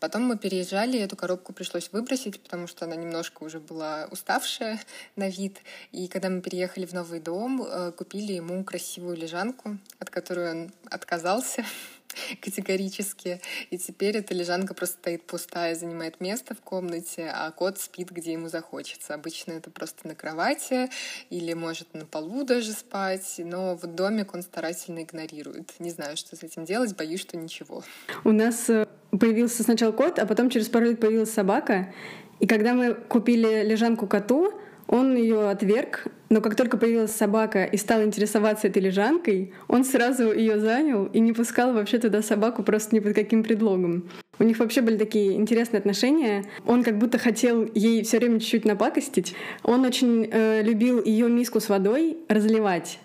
Потом 0.00 0.22
мы 0.22 0.38
переезжали, 0.38 0.98
эту 0.98 1.16
коробку 1.16 1.52
пришлось 1.52 1.90
выбросить, 1.92 2.40
потому 2.40 2.66
что 2.66 2.84
она 2.84 2.96
немножко 2.96 3.42
уже 3.42 3.60
была 3.60 4.08
уставшая 4.10 4.80
на 5.16 5.28
вид. 5.28 5.58
И 5.90 6.08
когда 6.08 6.28
мы 6.28 6.40
переехали 6.40 6.86
в 6.86 6.92
новый 6.92 7.20
дом, 7.20 7.62
э, 7.62 7.92
купили 7.92 8.32
ему 8.32 8.64
красивую 8.64 9.16
лежанку, 9.16 9.78
от 9.98 10.10
которой 10.10 10.50
он 10.50 10.72
отказался. 10.90 11.64
категорически. 12.40 13.40
И 13.70 13.78
теперь 13.78 14.16
эта 14.16 14.34
лежанка 14.34 14.74
просто 14.74 14.96
стоит 14.98 15.22
пустая, 15.24 15.74
занимает 15.74 16.20
место 16.20 16.54
в 16.54 16.60
комнате, 16.60 17.30
а 17.32 17.50
кот 17.50 17.78
спит, 17.78 18.10
где 18.10 18.32
ему 18.32 18.48
захочется. 18.48 19.14
Обычно 19.14 19.52
это 19.52 19.70
просто 19.70 20.06
на 20.06 20.14
кровати 20.14 20.90
или 21.30 21.52
может 21.54 21.94
на 21.94 22.06
полу 22.06 22.44
даже 22.44 22.72
спать, 22.72 23.34
но 23.38 23.76
вот 23.76 23.94
домик 23.94 24.34
он 24.34 24.42
старательно 24.42 25.02
игнорирует. 25.02 25.72
Не 25.78 25.90
знаю, 25.90 26.16
что 26.16 26.36
с 26.36 26.42
этим 26.42 26.64
делать, 26.64 26.96
боюсь, 26.96 27.20
что 27.20 27.36
ничего. 27.36 27.82
У 28.24 28.32
нас 28.32 28.68
э, 28.68 28.86
появился 29.10 29.62
сначала 29.62 29.92
кот, 29.92 30.18
а 30.18 30.26
потом 30.26 30.50
через 30.50 30.68
пару 30.68 30.86
лет 30.86 31.00
появилась 31.00 31.32
собака. 31.32 31.92
И 32.40 32.46
когда 32.46 32.74
мы 32.74 32.94
купили 32.94 33.62
лежанку 33.64 34.06
коту, 34.06 34.52
он 34.86 35.16
ее 35.16 35.48
отверг, 35.48 36.06
но 36.28 36.40
как 36.40 36.56
только 36.56 36.76
появилась 36.76 37.12
собака 37.12 37.64
и 37.64 37.76
стал 37.76 38.02
интересоваться 38.02 38.68
этой 38.68 38.82
лежанкой, 38.82 39.52
он 39.68 39.84
сразу 39.84 40.32
ее 40.32 40.58
занял 40.58 41.06
и 41.06 41.20
не 41.20 41.32
пускал 41.32 41.72
вообще 41.72 41.98
туда 41.98 42.22
собаку 42.22 42.62
просто 42.62 42.94
ни 42.94 43.00
под 43.00 43.14
каким 43.14 43.42
предлогом. 43.42 44.08
У 44.38 44.44
них 44.44 44.58
вообще 44.58 44.80
были 44.80 44.96
такие 44.96 45.34
интересные 45.34 45.78
отношения. 45.78 46.44
Он 46.66 46.82
как 46.82 46.98
будто 46.98 47.18
хотел 47.18 47.68
ей 47.74 48.02
все 48.02 48.18
время 48.18 48.40
чуть-чуть 48.40 48.64
напакостить. 48.64 49.34
Он 49.62 49.84
очень 49.84 50.28
э, 50.32 50.62
любил 50.62 51.04
ее 51.04 51.28
миску 51.28 51.60
с 51.60 51.68
водой 51.68 52.16
разливать. 52.28 52.98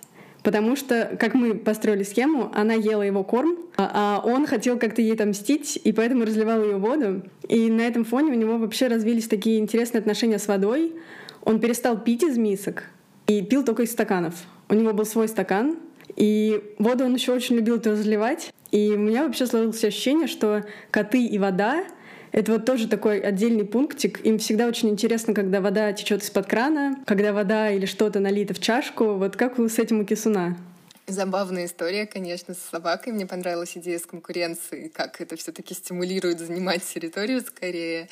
Потому 0.44 0.78
что, 0.78 1.18
как 1.20 1.34
мы 1.34 1.56
построили 1.56 2.04
схему, 2.04 2.50
она 2.54 2.74
ела 2.74 3.02
его 3.02 3.26
корм, 3.26 3.58
а, 3.76 4.22
а 4.24 4.26
он 4.26 4.48
хотел 4.48 4.80
как-то 4.80 5.02
ей 5.02 5.16
там 5.18 5.32
мстить, 5.32 5.78
и 5.84 5.92
поэтому 5.92 6.24
разливал 6.24 6.64
ее 6.64 6.78
воду. 6.78 7.24
И 7.50 7.70
на 7.70 7.82
этом 7.82 8.06
фоне 8.06 8.32
у 8.32 8.36
него 8.36 8.58
вообще 8.58 8.88
развились 8.88 9.28
такие 9.28 9.60
интересные 9.60 10.00
отношения 10.00 10.40
с 10.40 10.48
водой. 10.48 10.94
Он 11.48 11.62
перестал 11.62 11.98
пить 11.98 12.24
из 12.24 12.38
мисок 12.38 12.84
и 13.26 13.42
пил 13.42 13.64
только 13.64 13.84
из 13.84 13.94
стаканов. 13.94 14.36
У 14.68 14.74
него 14.74 14.92
был 14.92 15.06
свой 15.06 15.30
стакан, 15.30 15.78
и 16.18 16.62
воду 16.78 17.06
он 17.06 17.14
еще 17.14 17.32
очень 17.32 17.56
любил 17.56 17.78
это 17.78 17.92
разливать. 17.92 18.52
И 18.72 18.92
у 18.92 18.98
меня 18.98 19.24
вообще 19.24 19.46
сложилось 19.46 19.82
ощущение, 19.82 20.28
что 20.28 20.66
коты 20.92 21.26
и 21.26 21.40
вода— 21.40 21.86
это 22.34 22.52
вот 22.52 22.66
тоже 22.66 22.90
такой 22.90 23.22
отдельный 23.22 23.64
пунктик. 23.64 24.26
Им 24.26 24.40
всегда 24.40 24.68
очень 24.68 24.90
интересно, 24.90 25.34
когда 25.34 25.62
вода 25.62 25.94
течет 25.94 26.22
из-под 26.22 26.48
крана, 26.48 26.98
когда 27.06 27.32
вода 27.32 27.72
или 27.72 27.86
что-то 27.86 28.20
налито 28.20 28.54
в 28.54 28.60
чашку. 28.60 29.14
Вот 29.14 29.38
как 29.38 29.58
с 29.58 29.80
этим 29.80 30.02
у 30.02 30.04
кисуна? 30.04 30.58
Забавная 31.10 31.68
история, 31.68 32.06
конечно, 32.06 32.54
с 32.54 32.70
собакой. 32.70 33.14
Мне 33.14 33.26
понравилась 33.26 33.78
идея 33.78 33.98
с 33.98 34.06
конкуренцией, 34.06 34.90
как 34.90 35.22
это 35.22 35.38
все 35.38 35.54
таки 35.54 35.74
стимулирует 35.74 36.40
занимать 36.40 36.84
территорию 36.84 37.40
скорее. 37.40 38.10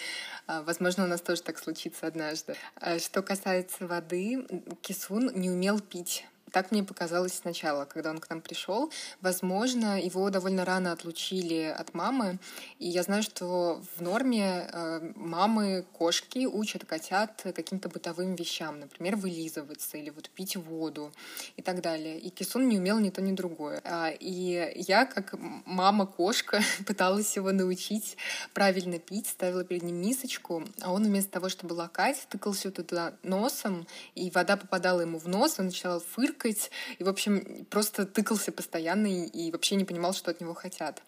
А, 0.48 0.62
возможно, 0.62 1.06
у 1.06 1.08
нас 1.08 1.22
тоже 1.22 1.42
так 1.42 1.58
случится 1.58 2.08
однажды. 2.08 2.56
А, 2.76 3.00
что 3.00 3.22
касается 3.22 3.88
воды, 3.88 4.46
Кисун 4.82 5.32
не 5.34 5.50
умел 5.50 5.80
пить 5.80 6.26
так 6.56 6.72
мне 6.72 6.86
показалось 6.86 7.34
сначала, 7.34 7.84
когда 7.84 8.12
он 8.12 8.20
к 8.20 8.30
нам 8.30 8.40
пришел. 8.40 8.90
Возможно, 9.20 10.02
его 10.02 10.30
довольно 10.30 10.64
рано 10.64 10.94
отлучили 10.94 11.64
от 11.64 11.94
мамы. 11.94 12.40
И 12.80 12.88
я 12.88 13.04
знаю, 13.04 13.24
что 13.24 13.84
в 13.98 14.02
норме 14.02 14.70
э, 14.72 15.12
мамы 15.16 15.86
кошки 15.92 16.46
учат 16.46 16.86
котят 16.86 17.42
каким-то 17.54 17.90
бытовым 17.90 18.36
вещам. 18.36 18.80
Например, 18.80 19.18
вылизываться 19.18 19.98
или 19.98 20.12
вот 20.12 20.30
пить 20.30 20.56
воду 20.56 21.12
и 21.58 21.62
так 21.62 21.82
далее. 21.82 22.18
И 22.20 22.30
Кисун 22.30 22.70
не 22.70 22.78
умел 22.78 23.00
ни 23.00 23.10
то, 23.10 23.22
ни 23.22 23.34
другое. 23.34 23.82
А, 23.84 24.12
и 24.18 24.72
я, 24.88 25.06
как 25.06 25.36
мама-кошка, 25.66 26.62
пыталась 26.88 27.36
его 27.36 27.52
научить 27.52 28.16
правильно 28.54 28.98
пить, 28.98 29.28
ставила 29.28 29.66
перед 29.66 29.84
ним 29.84 29.98
мисочку, 29.98 30.64
а 30.80 30.94
он 30.94 31.04
вместо 31.04 31.32
того, 31.32 31.50
чтобы 31.50 31.74
лакать, 31.74 32.26
тыкался 32.30 32.72
туда 32.72 33.14
носом, 33.24 33.86
и 34.14 34.32
вода 34.32 34.56
попадала 34.56 35.02
ему 35.02 35.20
в 35.20 35.28
нос, 35.28 35.56
он 35.60 35.66
начал 35.66 36.00
фыркать, 36.00 36.45
фыркать, 36.46 36.72
и, 37.00 37.04
в 37.04 37.10
общем, 37.10 37.66
просто 37.70 38.06
тыкался 38.06 38.52
постоянно 38.52 39.08
и, 39.08 39.26
и 39.26 39.52
вообще 39.52 39.76
не 39.76 39.86
понимал, 39.86 40.14
что 40.14 40.32
от 40.32 40.42
него 40.42 40.54
хотят. 40.54 41.02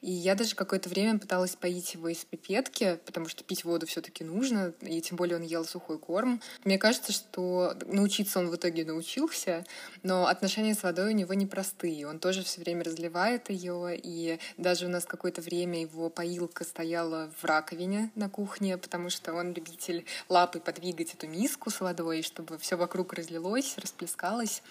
И 0.00 0.10
я 0.10 0.34
даже 0.34 0.54
какое-то 0.54 0.88
время 0.88 1.18
пыталась 1.18 1.56
поить 1.56 1.94
его 1.94 2.08
из 2.08 2.24
пипетки, 2.24 2.98
потому 3.06 3.28
что 3.28 3.44
пить 3.44 3.64
воду 3.64 3.86
все 3.86 4.00
таки 4.00 4.24
нужно, 4.24 4.72
и 4.80 5.00
тем 5.00 5.16
более 5.16 5.36
он 5.36 5.42
ел 5.42 5.64
сухой 5.64 5.98
корм. 5.98 6.40
Мне 6.64 6.78
кажется, 6.78 7.12
что 7.12 7.76
научиться 7.86 8.38
он 8.38 8.48
в 8.48 8.56
итоге 8.56 8.84
научился, 8.84 9.64
но 10.02 10.26
отношения 10.26 10.74
с 10.74 10.82
водой 10.82 11.12
у 11.12 11.16
него 11.16 11.34
непростые. 11.34 12.06
Он 12.06 12.18
тоже 12.18 12.42
все 12.42 12.60
время 12.60 12.84
разливает 12.84 13.50
ее, 13.50 13.96
и 13.96 14.38
даже 14.56 14.86
у 14.86 14.88
нас 14.88 15.04
какое-то 15.04 15.42
время 15.42 15.80
его 15.80 16.10
поилка 16.10 16.64
стояла 16.64 17.30
в 17.40 17.44
раковине 17.44 18.10
на 18.14 18.28
кухне, 18.28 18.78
потому 18.78 19.10
что 19.10 19.34
он 19.34 19.52
любитель 19.52 20.04
лапой 20.28 20.60
подвигать 20.60 21.14
эту 21.14 21.26
миску 21.26 21.70
с 21.70 21.80
водой, 21.80 22.22
чтобы 22.22 22.58
все 22.58 22.76
вокруг 22.76 23.12
разлилось, 23.12 23.76
расплескалось. 23.78 24.62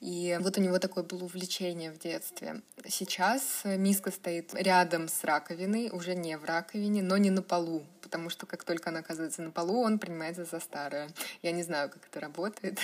И 0.00 0.38
вот 0.40 0.58
у 0.58 0.60
него 0.60 0.78
такое 0.78 1.04
было 1.04 1.24
увлечение 1.24 1.90
в 1.90 1.98
детстве. 1.98 2.60
Сейчас 2.86 3.62
миска 3.64 4.10
стоит 4.10 4.52
рядом 4.54 5.08
с 5.08 5.24
раковиной, 5.24 5.88
уже 5.90 6.14
не 6.14 6.36
в 6.36 6.44
раковине, 6.44 7.02
но 7.02 7.16
не 7.16 7.30
на 7.30 7.42
полу, 7.42 7.82
потому 8.02 8.28
что 8.28 8.44
как 8.44 8.64
только 8.64 8.90
она 8.90 9.00
оказывается 9.00 9.40
на 9.42 9.50
полу, 9.50 9.82
он 9.82 9.98
принимается 9.98 10.44
за 10.44 10.60
старое. 10.60 11.08
Я 11.42 11.52
не 11.52 11.62
знаю, 11.62 11.88
как 11.88 12.06
это 12.10 12.20
работает. 12.20 12.78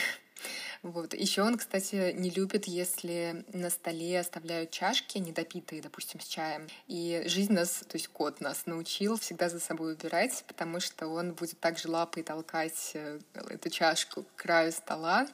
Вот. 0.82 1.14
Еще 1.14 1.42
он, 1.42 1.58
кстати, 1.58 2.12
не 2.12 2.30
любит, 2.30 2.66
если 2.66 3.44
на 3.52 3.70
столе 3.70 4.18
оставляют 4.18 4.72
чашки 4.72 5.18
недопитые, 5.18 5.80
допустим, 5.80 6.18
с 6.18 6.26
чаем. 6.26 6.66
И 6.88 7.22
жизнь 7.26 7.52
нас, 7.52 7.84
то 7.86 7.96
есть 7.96 8.08
кот 8.08 8.40
нас 8.40 8.66
научил 8.66 9.16
всегда 9.16 9.48
за 9.48 9.60
собой 9.60 9.92
убирать, 9.92 10.42
потому 10.48 10.80
что 10.80 11.06
он 11.06 11.34
будет 11.34 11.60
также 11.60 11.88
лапой 11.88 12.24
толкать 12.24 12.92
э, 12.94 13.20
эту 13.48 13.70
чашку 13.70 14.24
к 14.24 14.42
краю 14.42 14.72
стола. 14.72 15.28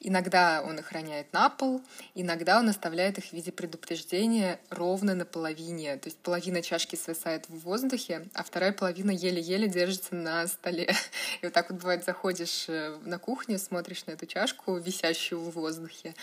Иногда 0.00 0.62
он 0.62 0.78
их 0.78 0.92
роняет 0.92 1.32
на 1.32 1.48
пол, 1.48 1.80
иногда 2.14 2.58
он 2.58 2.68
оставляет 2.68 3.16
их 3.16 3.24
в 3.24 3.32
виде 3.32 3.50
предупреждения 3.50 4.60
ровно 4.68 5.14
на 5.14 5.24
половине. 5.24 5.96
То 5.96 6.10
есть 6.10 6.18
половина 6.18 6.60
чашки 6.60 6.96
свисает 6.96 7.48
в 7.48 7.60
воздухе, 7.60 8.28
а 8.34 8.42
вторая 8.42 8.72
половина 8.72 9.10
еле-еле 9.10 9.68
держится 9.68 10.14
на 10.14 10.46
столе. 10.48 10.94
И 11.40 11.46
вот 11.46 11.54
так 11.54 11.70
вот 11.70 11.80
бывает, 11.80 12.04
заходишь 12.04 12.66
э, 12.68 12.98
на 13.06 13.18
кухню, 13.18 13.58
смотришь 13.58 14.04
на 14.04 14.10
эту 14.10 14.26
чашку, 14.26 14.81
висящую 14.82 15.40
в 15.40 15.50
воздухе, 15.52 16.14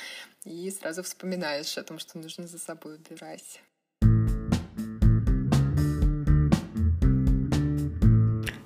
и 0.46 0.70
сразу 0.72 1.02
вспоминаешь 1.04 1.78
о 1.78 1.84
том, 1.84 2.00
что 2.00 2.20
нужно 2.20 2.48
за 2.48 2.60
собой 2.60 2.96
убирать. 2.96 3.62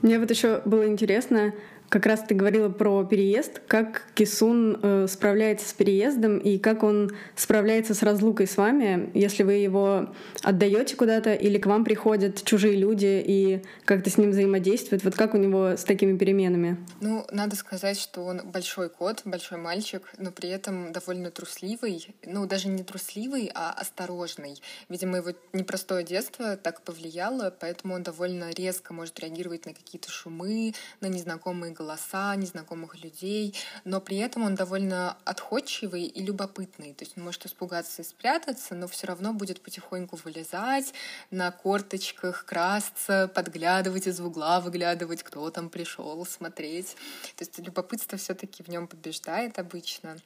Мне 0.04 0.20
вот 0.20 0.30
еще 0.30 0.62
было 0.66 0.86
интересно, 0.86 1.54
как 1.94 2.08
раз 2.08 2.22
ты 2.28 2.34
говорила 2.34 2.70
про 2.70 3.04
переезд, 3.04 3.62
как 3.68 4.02
Кисун 4.16 4.80
э, 4.82 5.06
справляется 5.08 5.70
с 5.70 5.74
переездом 5.74 6.40
и 6.40 6.58
как 6.58 6.82
он 6.82 7.12
справляется 7.36 7.94
с 7.94 8.02
разлукой 8.02 8.48
с 8.48 8.58
вами, 8.58 9.12
если 9.14 9.44
вы 9.44 9.54
его 9.54 10.10
отдаете 10.42 10.96
куда-то 10.96 11.36
или 11.36 11.60
к 11.60 11.68
вам 11.68 11.84
приходят 11.84 12.44
чужие 12.44 12.76
люди 12.76 13.24
и 13.24 13.62
как-то 13.86 14.10
с 14.10 14.18
ним 14.18 14.32
взаимодействуют. 14.32 15.04
Вот 15.04 15.14
как 15.14 15.36
у 15.36 15.38
него 15.38 15.78
с 15.78 15.84
такими 15.84 16.18
переменами? 16.18 16.84
Ну, 17.00 17.28
надо 17.30 17.56
сказать, 17.56 18.00
что 18.00 18.26
он 18.26 18.42
большой 18.44 18.90
кот, 18.90 19.22
большой 19.26 19.60
мальчик, 19.60 20.02
но 20.18 20.32
при 20.32 20.50
этом 20.50 20.94
довольно 20.94 21.30
трусливый. 21.30 22.08
Ну, 22.26 22.48
даже 22.48 22.70
не 22.70 22.82
трусливый, 22.82 23.52
а 23.54 23.70
осторожный. 23.70 24.60
Видимо, 24.90 25.18
его 25.18 25.34
непростое 25.54 26.04
детство 26.04 26.58
так 26.58 26.82
повлияло, 26.82 27.54
поэтому 27.60 27.94
он 27.94 28.02
довольно 28.02 28.50
резко 28.50 28.96
может 28.96 29.20
реагировать 29.20 29.68
на 29.68 29.76
какие-то 29.76 30.10
шумы, 30.10 30.74
на 31.00 31.06
незнакомые 31.06 31.72
голоса 31.72 31.83
незнакомых 32.36 33.04
людей, 33.04 33.56
но 33.84 34.02
при 34.02 34.18
этом 34.18 34.44
он 34.44 34.56
довольно 34.56 35.18
отходчивый 35.26 36.04
и 36.04 36.24
любопытный. 36.24 36.94
То 36.94 37.04
есть 37.04 37.18
он 37.18 37.24
может 37.24 37.46
испугаться 37.46 38.02
и 38.02 38.06
спрятаться, 38.06 38.76
но 38.76 38.88
все 38.88 39.08
равно 39.08 39.34
будет 39.34 39.62
потихоньку 39.62 40.18
вылезать, 40.24 40.94
на 41.32 41.52
корточках 41.52 42.46
красться, 42.46 43.30
подглядывать 43.34 44.08
из 44.08 44.20
угла, 44.20 44.60
выглядывать, 44.60 45.24
кто 45.24 45.50
там 45.50 45.70
пришел, 45.70 46.26
смотреть. 46.26 46.96
То 47.36 47.44
есть 47.44 47.58
любопытство 47.60 48.18
все-таки 48.18 48.64
в 48.64 48.68
нем 48.68 48.88
побеждает 48.88 49.60
обычно. 49.60 50.18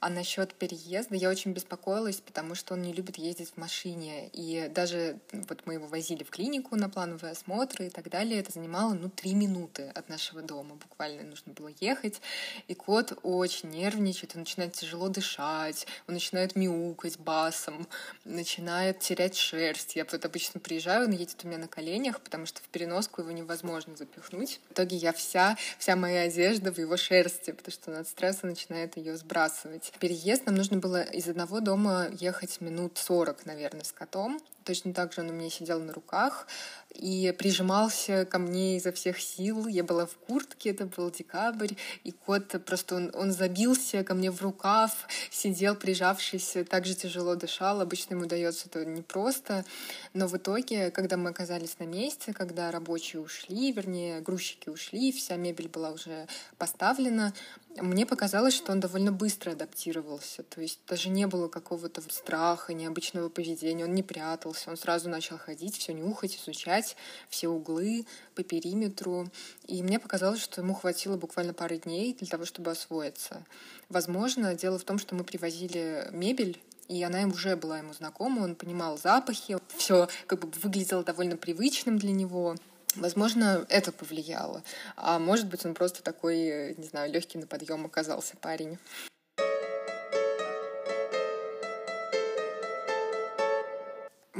А 0.00 0.08
насчет 0.08 0.54
переезда 0.54 1.14
я 1.16 1.30
очень 1.30 1.52
беспокоилась, 1.52 2.20
потому 2.20 2.54
что 2.54 2.74
он 2.74 2.82
не 2.82 2.92
любит 2.92 3.16
ездить 3.16 3.50
в 3.50 3.56
машине. 3.56 4.28
И 4.32 4.70
даже 4.74 5.18
вот 5.32 5.62
мы 5.66 5.74
его 5.74 5.86
возили 5.86 6.24
в 6.24 6.30
клинику 6.30 6.76
на 6.76 6.88
плановые 6.88 7.32
осмотры 7.32 7.86
и 7.86 7.90
так 7.90 8.10
далее, 8.10 8.40
это 8.40 8.52
занимало 8.52 8.94
ну 8.94 9.08
три 9.08 9.34
минуты 9.34 9.90
от 9.94 10.08
нашего 10.08 10.42
дома 10.42 10.74
буквально 10.74 11.03
буквально 11.04 11.28
нужно 11.28 11.52
было 11.52 11.70
ехать. 11.80 12.20
И 12.68 12.74
кот 12.74 13.18
очень 13.22 13.70
нервничает, 13.70 14.32
он 14.34 14.40
начинает 14.40 14.72
тяжело 14.72 15.08
дышать, 15.08 15.86
он 16.08 16.14
начинает 16.14 16.56
мяукать 16.56 17.18
басом, 17.18 17.86
начинает 18.24 19.00
терять 19.00 19.36
шерсть. 19.36 19.96
Я 19.96 20.06
вот 20.10 20.24
обычно 20.24 20.60
приезжаю, 20.60 21.06
он 21.06 21.12
едет 21.12 21.40
у 21.44 21.48
меня 21.48 21.58
на 21.58 21.68
коленях, 21.68 22.20
потому 22.20 22.46
что 22.46 22.60
в 22.60 22.68
переноску 22.68 23.20
его 23.20 23.32
невозможно 23.32 23.96
запихнуть. 23.96 24.60
В 24.70 24.72
итоге 24.72 24.96
я 24.96 25.12
вся, 25.12 25.56
вся 25.78 25.96
моя 25.96 26.22
одежда 26.22 26.72
в 26.72 26.78
его 26.78 26.96
шерсти, 26.96 27.52
потому 27.52 27.72
что 27.72 27.90
он 27.90 27.98
от 27.98 28.08
стресса 28.08 28.46
начинает 28.46 28.96
ее 28.96 29.16
сбрасывать. 29.16 29.92
Переезд 30.00 30.46
нам 30.46 30.54
нужно 30.54 30.78
было 30.78 31.02
из 31.02 31.28
одного 31.28 31.60
дома 31.60 32.08
ехать 32.18 32.60
минут 32.60 32.96
40, 32.96 33.44
наверное, 33.46 33.84
с 33.84 33.92
котом. 33.92 34.40
Точно 34.64 34.94
так 34.94 35.12
же 35.12 35.20
он 35.20 35.28
у 35.28 35.32
меня 35.34 35.50
сидел 35.50 35.78
на 35.80 35.92
руках 35.92 36.46
и 36.94 37.34
прижимался 37.36 38.24
ко 38.24 38.38
мне 38.38 38.76
изо 38.76 38.92
всех 38.92 39.20
сил. 39.20 39.66
Я 39.66 39.84
была 39.84 40.06
в 40.06 40.14
куртке, 40.16 40.70
это 40.70 40.86
был 40.86 41.10
декабрь, 41.10 41.74
и 42.04 42.12
кот 42.12 42.64
просто 42.64 42.96
он, 42.96 43.10
он 43.14 43.32
забился 43.32 44.04
ко 44.04 44.14
мне 44.14 44.30
в 44.30 44.40
рукав, 44.42 45.06
сидел 45.30 45.74
прижавшись, 45.74 46.56
так 46.68 46.86
же 46.86 46.94
тяжело 46.94 47.34
дышал. 47.34 47.80
Обычно 47.80 48.14
ему 48.14 48.26
дается 48.26 48.68
это 48.68 48.84
непросто, 48.84 49.64
но 50.12 50.28
в 50.28 50.36
итоге, 50.36 50.90
когда 50.90 51.16
мы 51.16 51.30
оказались 51.30 51.78
на 51.78 51.84
месте, 51.84 52.32
когда 52.32 52.70
рабочие 52.70 53.20
ушли, 53.20 53.72
вернее, 53.72 54.20
грузчики 54.20 54.68
ушли, 54.68 55.12
вся 55.12 55.36
мебель 55.36 55.68
была 55.68 55.90
уже 55.90 56.26
поставлена, 56.58 57.34
мне 57.76 58.06
показалось, 58.06 58.54
что 58.54 58.70
он 58.70 58.78
довольно 58.78 59.10
быстро 59.10 59.50
адаптировался. 59.50 60.44
То 60.44 60.60
есть 60.60 60.78
даже 60.86 61.08
не 61.08 61.26
было 61.26 61.48
какого-то 61.48 62.02
страха, 62.08 62.72
необычного 62.72 63.28
поведения. 63.28 63.84
Он 63.84 63.94
не 63.94 64.04
прятался, 64.04 64.70
он 64.70 64.76
сразу 64.76 65.08
начал 65.08 65.38
ходить, 65.38 65.76
все 65.76 65.92
нюхать, 65.92 66.36
изучать 66.36 66.83
все 67.28 67.48
углы 67.48 68.06
по 68.34 68.42
периметру. 68.42 69.28
И 69.66 69.82
мне 69.82 69.98
показалось, 69.98 70.40
что 70.40 70.60
ему 70.60 70.74
хватило 70.74 71.16
буквально 71.16 71.54
пары 71.54 71.78
дней 71.78 72.14
для 72.18 72.28
того, 72.28 72.44
чтобы 72.44 72.70
освоиться. 72.70 73.44
Возможно, 73.88 74.54
дело 74.54 74.78
в 74.78 74.84
том, 74.84 74.98
что 74.98 75.14
мы 75.14 75.24
привозили 75.24 76.08
мебель 76.12 76.60
и 76.88 77.02
она 77.02 77.20
ему 77.20 77.32
уже 77.32 77.56
была 77.56 77.78
ему 77.78 77.94
знакома, 77.94 78.42
он 78.42 78.54
понимал 78.54 78.98
запахи, 78.98 79.56
все 79.76 80.08
как 80.26 80.40
бы 80.40 80.48
выглядело 80.62 81.02
довольно 81.02 81.36
привычным 81.36 81.98
для 81.98 82.12
него. 82.12 82.56
Возможно, 82.96 83.66
это 83.70 83.90
повлияло. 83.90 84.62
А 84.96 85.18
может 85.18 85.48
быть, 85.48 85.64
он 85.64 85.74
просто 85.74 86.02
такой, 86.02 86.74
не 86.76 86.86
знаю, 86.86 87.12
легкий 87.12 87.38
на 87.38 87.46
подъем 87.46 87.86
оказался 87.86 88.36
парень. 88.36 88.78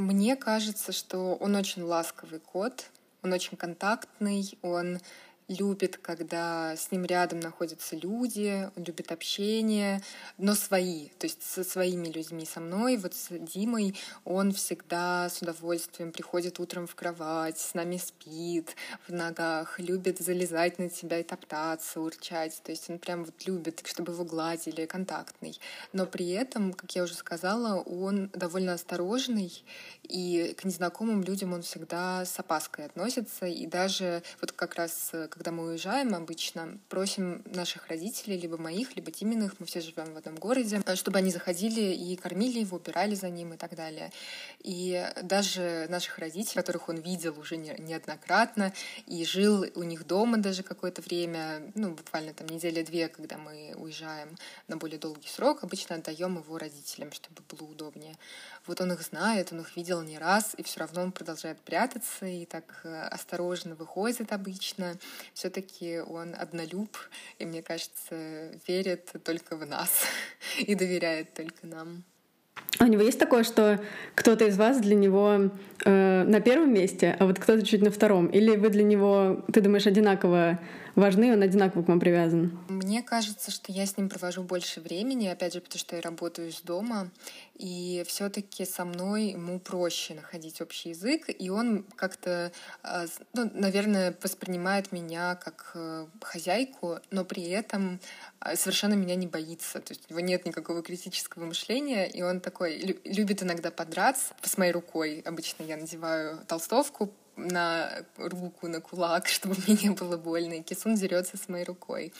Мне 0.05 0.35
кажется, 0.35 0.91
что 0.91 1.33
он 1.33 1.55
очень 1.55 1.81
ласковый 1.81 2.39
кот, 2.39 2.91
он 3.23 3.33
очень 3.33 3.57
контактный, 3.57 4.55
он 4.61 4.99
любит, 5.47 5.97
когда 5.97 6.75
с 6.75 6.91
ним 6.91 7.05
рядом 7.05 7.39
находятся 7.39 7.95
люди, 7.95 8.69
он 8.75 8.83
любит 8.83 9.11
общение, 9.11 10.01
но 10.37 10.55
свои, 10.55 11.09
то 11.19 11.27
есть 11.27 11.43
со 11.43 11.63
своими 11.63 12.07
людьми, 12.07 12.45
со 12.45 12.59
мной, 12.59 12.97
вот 12.97 13.13
с 13.13 13.27
Димой, 13.29 13.95
он 14.23 14.51
всегда 14.53 15.29
с 15.29 15.41
удовольствием 15.41 16.11
приходит 16.11 16.59
утром 16.59 16.87
в 16.87 16.95
кровать, 16.95 17.59
с 17.59 17.73
нами 17.75 17.97
спит 17.97 18.75
в 19.07 19.13
ногах, 19.13 19.79
любит 19.79 20.19
залезать 20.19 20.79
на 20.79 20.89
тебя 20.89 21.19
и 21.19 21.23
топтаться, 21.23 22.01
урчать, 22.01 22.59
то 22.63 22.71
есть 22.71 22.89
он 22.89 22.97
прям 22.97 23.23
вот 23.23 23.45
любит, 23.45 23.83
чтобы 23.85 24.13
его 24.13 24.25
гладили, 24.25 24.85
контактный, 24.85 25.59
но 25.93 26.07
при 26.07 26.29
этом, 26.29 26.73
как 26.73 26.91
я 26.95 27.03
уже 27.03 27.13
сказала, 27.13 27.81
он 27.81 28.29
довольно 28.33 28.73
осторожный, 28.73 29.63
и 30.03 30.55
к 30.57 30.63
незнакомым 30.63 31.21
людям 31.21 31.53
он 31.53 31.61
всегда 31.61 32.25
с 32.25 32.39
опаской 32.39 32.85
относится, 32.85 33.45
и 33.45 33.67
даже 33.67 34.23
вот 34.41 34.51
как 34.51 34.75
раз 34.75 35.11
когда 35.35 35.51
мы 35.51 35.65
уезжаем 35.65 36.15
обычно, 36.15 36.77
просим 36.87 37.43
наших 37.45 37.89
родителей, 37.89 38.37
либо 38.37 38.57
моих, 38.57 38.95
либо 38.95 39.11
Тиминых, 39.11 39.59
мы 39.59 39.65
все 39.65 39.81
живем 39.81 40.13
в 40.13 40.17
одном 40.17 40.35
городе, 40.35 40.81
чтобы 40.95 41.17
они 41.17 41.29
заходили 41.29 41.93
и 41.93 42.15
кормили 42.15 42.59
его, 42.59 42.77
убирали 42.77 43.15
за 43.15 43.29
ним 43.29 43.53
и 43.53 43.57
так 43.57 43.75
далее. 43.75 44.13
И 44.59 45.05
даже 45.23 45.87
наших 45.89 46.19
родителей, 46.19 46.55
которых 46.55 46.87
он 46.87 46.97
видел 46.97 47.37
уже 47.37 47.57
не, 47.57 47.75
неоднократно, 47.79 48.71
и 49.07 49.25
жил 49.25 49.65
у 49.75 49.83
них 49.83 50.07
дома 50.07 50.37
даже 50.37 50.63
какое-то 50.63 51.01
время, 51.01 51.69
ну, 51.75 51.91
буквально 51.91 52.33
там 52.33 52.47
неделя-две, 52.47 53.09
когда 53.09 53.37
мы 53.37 53.73
уезжаем 53.75 54.37
на 54.69 54.77
более 54.77 54.99
долгий 54.99 55.27
срок, 55.27 55.65
обычно 55.65 55.97
отдаем 55.97 56.37
его 56.37 56.57
родителям, 56.57 57.11
чтобы 57.11 57.41
было 57.49 57.67
удобнее. 57.67 58.15
Вот 58.67 58.81
он 58.81 58.91
их 58.91 59.01
знает, 59.01 59.51
он 59.51 59.61
их 59.61 59.75
видел 59.75 60.01
не 60.01 60.17
раз, 60.17 60.55
и 60.57 60.63
все 60.63 60.79
равно 60.79 61.03
он 61.03 61.11
продолжает 61.11 61.59
прятаться 61.59 62.25
и 62.25 62.45
так 62.45 62.63
э, 62.83 63.01
осторожно 63.07 63.75
выходит 63.75 64.31
обычно. 64.31 64.97
Все-таки 65.33 65.99
он 65.99 66.35
однолюб, 66.35 66.97
и 67.37 67.45
мне 67.45 67.61
кажется, 67.61 68.51
верит 68.67 69.11
только 69.23 69.55
в 69.55 69.65
нас 69.65 70.05
и 70.59 70.73
доверяет 70.73 71.33
только 71.33 71.67
нам. 71.67 72.03
А 72.79 72.85
у 72.85 72.87
него 72.87 73.03
есть 73.03 73.19
такое, 73.19 73.43
что 73.43 73.79
кто-то 74.15 74.45
из 74.45 74.57
вас 74.57 74.79
для 74.81 74.95
него 74.95 75.51
э, 75.85 76.23
на 76.23 76.41
первом 76.41 76.73
месте, 76.73 77.15
а 77.19 77.25
вот 77.25 77.39
кто-то 77.39 77.65
чуть 77.65 77.81
на 77.81 77.91
втором? 77.91 78.27
Или 78.27 78.55
вы 78.55 78.69
для 78.69 78.83
него, 78.83 79.45
ты 79.53 79.61
думаешь, 79.61 79.87
одинаково 79.87 80.59
важны, 80.95 81.33
он 81.33 81.41
одинаково 81.41 81.83
к 81.83 81.87
вам 81.87 81.99
привязан? 81.99 82.57
Мне 82.69 83.01
кажется, 83.01 83.51
что 83.51 83.71
я 83.71 83.85
с 83.85 83.97
ним 83.97 84.09
провожу 84.09 84.43
больше 84.43 84.81
времени, 84.81 85.27
опять 85.27 85.53
же, 85.53 85.61
потому 85.61 85.79
что 85.79 85.95
я 85.95 86.01
работаю 86.01 86.49
из 86.49 86.61
дома, 86.61 87.09
и 87.55 88.03
все-таки 88.07 88.65
со 88.65 88.85
мной 88.85 89.27
ему 89.27 89.59
проще 89.59 90.13
находить 90.13 90.61
общий 90.61 90.89
язык, 90.89 91.25
и 91.27 91.49
он 91.49 91.85
как-то, 91.95 92.51
э, 92.83 93.07
ну, 93.33 93.49
наверное, 93.53 94.15
воспринимает 94.21 94.91
меня 94.91 95.35
как 95.35 95.71
э, 95.75 96.07
хозяйку, 96.21 96.99
но 97.11 97.23
при 97.23 97.49
этом 97.49 97.99
э, 98.41 98.55
совершенно 98.55 98.93
меня 98.93 99.15
не 99.15 99.27
боится, 99.27 99.79
то 99.79 99.93
есть 99.93 100.05
у 100.09 100.13
него 100.13 100.19
нет 100.19 100.45
никакого 100.45 100.81
критического 100.81 101.45
мышления, 101.45 102.07
и 102.07 102.21
он 102.21 102.39
такой 102.39 102.99
любит 103.03 103.43
иногда 103.43 103.71
подраться 103.71 104.33
с 104.41 104.57
моей 104.57 104.71
рукой. 104.71 105.21
Обычно 105.25 105.63
я 105.63 105.77
надеваю 105.77 106.39
толстовку, 106.47 107.13
на 107.37 107.91
руку, 108.17 108.67
на 108.67 108.81
кулак, 108.81 109.27
чтобы 109.35 109.55
мне 109.65 109.77
не 109.81 109.89
было 109.89 110.17
больно, 110.17 110.53
и 110.53 110.61
Кисун 110.61 110.95
дерется 110.95 111.37
с 111.37 111.49
моей 111.49 111.65
рукой. 111.65 112.13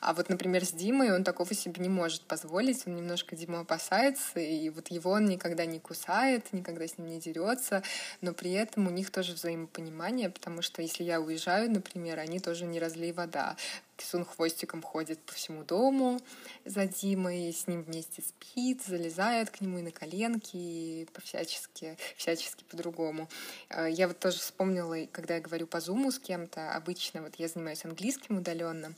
А 0.00 0.12
вот, 0.14 0.28
например, 0.28 0.64
с 0.64 0.72
Димой 0.72 1.14
он 1.14 1.24
такого 1.24 1.54
себе 1.54 1.82
не 1.82 1.88
может 1.88 2.22
позволить, 2.22 2.86
он 2.86 2.96
немножко 2.96 3.36
Диму 3.36 3.58
опасается, 3.58 4.40
и 4.40 4.68
вот 4.70 4.88
его 4.88 5.12
он 5.12 5.26
никогда 5.26 5.66
не 5.66 5.78
кусает, 5.78 6.52
никогда 6.52 6.86
с 6.86 6.98
ним 6.98 7.08
не 7.08 7.20
дерется, 7.20 7.82
но 8.20 8.32
при 8.32 8.52
этом 8.52 8.86
у 8.86 8.90
них 8.90 9.10
тоже 9.10 9.32
взаимопонимание, 9.32 10.30
потому 10.30 10.62
что 10.62 10.82
если 10.82 11.04
я 11.04 11.20
уезжаю, 11.20 11.70
например, 11.70 12.18
они 12.18 12.40
тоже 12.40 12.64
не 12.64 12.80
разлей 12.80 13.12
вода. 13.12 13.56
Кисун 13.98 14.24
хвостиком 14.24 14.80
ходит 14.80 15.18
по 15.18 15.34
всему 15.34 15.64
дому 15.64 16.20
за 16.64 16.86
Димой, 16.86 17.52
с 17.52 17.66
ним 17.66 17.82
вместе 17.82 18.22
спит, 18.22 18.80
залезает 18.86 19.50
к 19.50 19.60
нему 19.60 19.78
и 19.78 19.82
на 19.82 19.90
коленки, 19.90 20.56
и 20.56 21.08
по-всячески, 21.12 21.98
всячески 22.16 22.64
по-другому. 22.70 23.28
Э, 23.68 23.88
я 23.90 24.06
вот 24.06 24.20
тоже 24.20 24.38
вспомнила, 24.38 25.06
когда 25.10 25.34
я 25.34 25.40
говорю 25.40 25.66
по 25.66 25.80
зуму 25.80 26.12
с 26.12 26.18
кем-то, 26.20 26.72
обычно 26.74 27.22
вот 27.22 27.34
я 27.36 27.48
занимаюсь 27.48 27.84
английским 27.84 28.38
удаленно, 28.38 28.94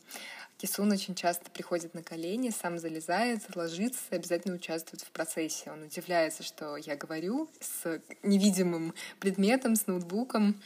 Кисун 0.59 0.93
очень 0.93 1.15
часто 1.15 1.51
приходит 1.51 1.95
на 1.95 2.03
колени, 2.03 2.51
сам 2.51 2.79
залезает, 2.79 3.57
ложится 3.57 4.03
обязательно 4.11 4.57
участвует 4.57 5.01
в 5.01 5.11
процессе. 5.11 5.71
Он 5.71 5.85
удивляется, 5.85 6.43
что 6.43 6.77
я 6.77 6.97
говорю 6.97 7.49
с 7.61 7.99
невидимым 8.23 8.93
предметом, 9.21 9.75
с 9.75 9.87
ноутбуком, 9.87 10.61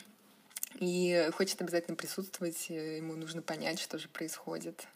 и 0.85 1.31
хочет 1.33 1.61
обязательно 1.62 1.97
присутствовать, 1.97 2.68
ему 2.68 3.14
нужно 3.14 3.42
понять, 3.42 3.81
что 3.81 3.99
же 3.99 4.09
происходит. 4.09 4.87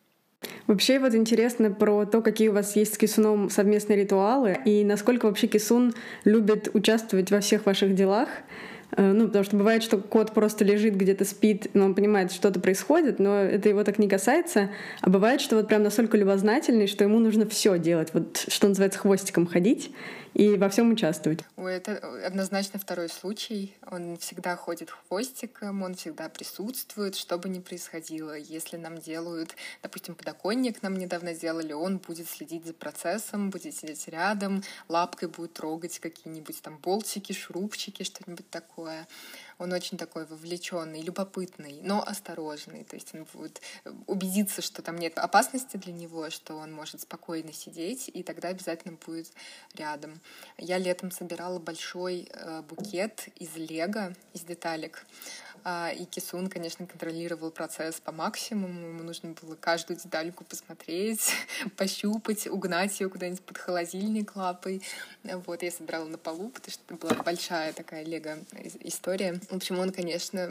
Вообще 0.67 0.99
вот 0.99 1.15
интересно 1.15 1.71
про 1.71 2.05
то, 2.05 2.23
какие 2.23 2.49
у 2.49 2.53
вас 2.53 2.77
есть 2.77 2.95
с 2.95 2.99
Кисуном 2.99 3.51
совместные 3.51 3.99
ритуалы 3.99 4.59
и 4.65 4.85
насколько 4.85 5.27
вообще 5.27 5.47
Кисун 5.47 5.95
любит 6.25 6.69
участвовать 6.75 7.31
во 7.31 7.41
всех 7.41 7.67
ваших 7.67 7.95
делах. 7.95 8.29
Э, 8.97 9.13
ну, 9.13 9.27
потому 9.27 9.45
что 9.45 9.57
бывает, 9.57 9.83
что 9.83 9.99
кот 9.99 10.33
просто 10.33 10.65
лежит 10.65 10.95
где-то 10.95 11.25
спит, 11.25 11.71
но 11.75 11.87
он 11.87 11.95
понимает, 11.95 12.31
что 12.31 12.39
что-то 12.39 12.61
происходит, 12.61 13.19
но 13.19 13.37
это 13.37 13.69
его 13.69 13.83
так 13.83 13.99
не 13.99 14.09
касается. 14.09 14.71
А 15.01 15.11
бывает, 15.11 15.41
что 15.41 15.57
вот 15.57 15.69
прям 15.69 15.83
настолько 15.83 16.17
любознательный, 16.17 16.87
что 16.87 17.05
ему 17.05 17.19
нужно 17.19 17.49
все 17.49 17.79
делать, 17.79 18.11
вот 18.13 18.45
что 18.49 18.69
называется 18.69 19.01
хвостиком 19.01 19.47
ходить 19.47 19.91
и 20.39 20.57
во 20.57 20.69
всем 20.69 20.93
участвовать. 20.93 21.41
Ой, 21.57 21.75
это 21.75 21.97
однозначно 22.25 22.79
второй 22.79 23.09
случай. 23.09 23.77
Он 23.91 24.17
всегда 24.19 24.55
ходит 24.55 24.89
хвостиком, 24.89 25.83
он 25.83 25.97
всегда 25.97 26.29
присутствует, 26.29 27.17
что 27.17 27.39
бы 27.39 27.49
ни 27.49 27.59
происходило. 27.59 28.39
Если 28.39 28.77
нам 28.77 28.99
делают, 28.99 29.57
допустим, 29.83 30.15
подоконник 30.15 30.81
нам 30.81 30.95
недавно 30.97 31.35
сделали, 31.35 31.73
он 31.73 31.99
будет 31.99 32.29
следить 32.29 32.65
за 32.65 32.73
процессом, 32.73 33.51
будет 33.51 33.75
сидеть 33.75 34.07
рядом, 34.07 34.63
лапкой 34.87 35.29
будет 35.29 35.55
трогать 35.55 35.99
какие-нибудь 35.99 36.63
там 36.63 36.79
болтики, 36.79 37.33
шурупчики, 37.33 38.05
что-нибудь 38.05 38.49
такое. 38.49 39.09
Он 39.59 39.73
очень 39.73 39.99
такой 39.99 40.25
вовлеченный, 40.27 41.03
любопытный, 41.03 41.81
но 41.83 42.03
осторожный. 42.03 42.85
То 42.85 42.97
есть 42.97 43.15
он 43.15 43.27
будет 43.33 43.61
убедиться, 44.07 44.63
что 44.63 44.83
там 44.83 44.97
нет 44.97 45.19
опасности 45.19 45.77
для 45.77 45.93
него, 45.93 46.31
что 46.31 46.55
он 46.55 46.73
может 46.73 47.01
спокойно 47.01 47.53
сидеть, 47.53 48.09
и 48.13 48.23
тогда 48.23 48.49
обязательно 48.49 48.97
будет 49.05 49.33
рядом. 49.75 50.21
Я 50.57 50.79
летом 50.79 51.11
собирала 51.11 51.59
большой 51.59 52.29
э, 52.33 52.63
букет 52.63 53.29
из 53.37 53.57
лего, 53.57 54.15
из 54.33 54.43
деталек. 54.43 55.05
А, 55.71 55.91
и 55.91 56.07
Кисун, 56.07 56.49
конечно, 56.49 56.87
контролировал 56.87 57.51
процесс 57.51 58.01
по 58.01 58.11
максимуму. 58.11 58.89
Ему 58.89 59.03
нужно 59.03 59.35
было 59.43 59.55
каждую 59.55 59.99
детальку 59.99 60.43
посмотреть, 60.45 61.31
пощупать, 61.77 62.47
угнать 62.47 62.99
ее 62.99 63.11
куда-нибудь 63.11 63.43
под 63.43 63.59
холодильник 63.59 64.35
лапой. 64.35 64.81
Вот, 65.25 65.63
я 65.63 65.71
собирала 65.71 66.07
на 66.07 66.17
полу, 66.17 66.49
потому 66.49 66.73
что 66.73 66.83
это 66.89 67.07
была 67.07 67.23
большая 67.23 67.75
такая 67.75 68.03
лего-история. 68.03 69.41
В 69.51 69.57
общем, 69.57 69.79
он, 69.79 69.93
конечно, 69.93 70.49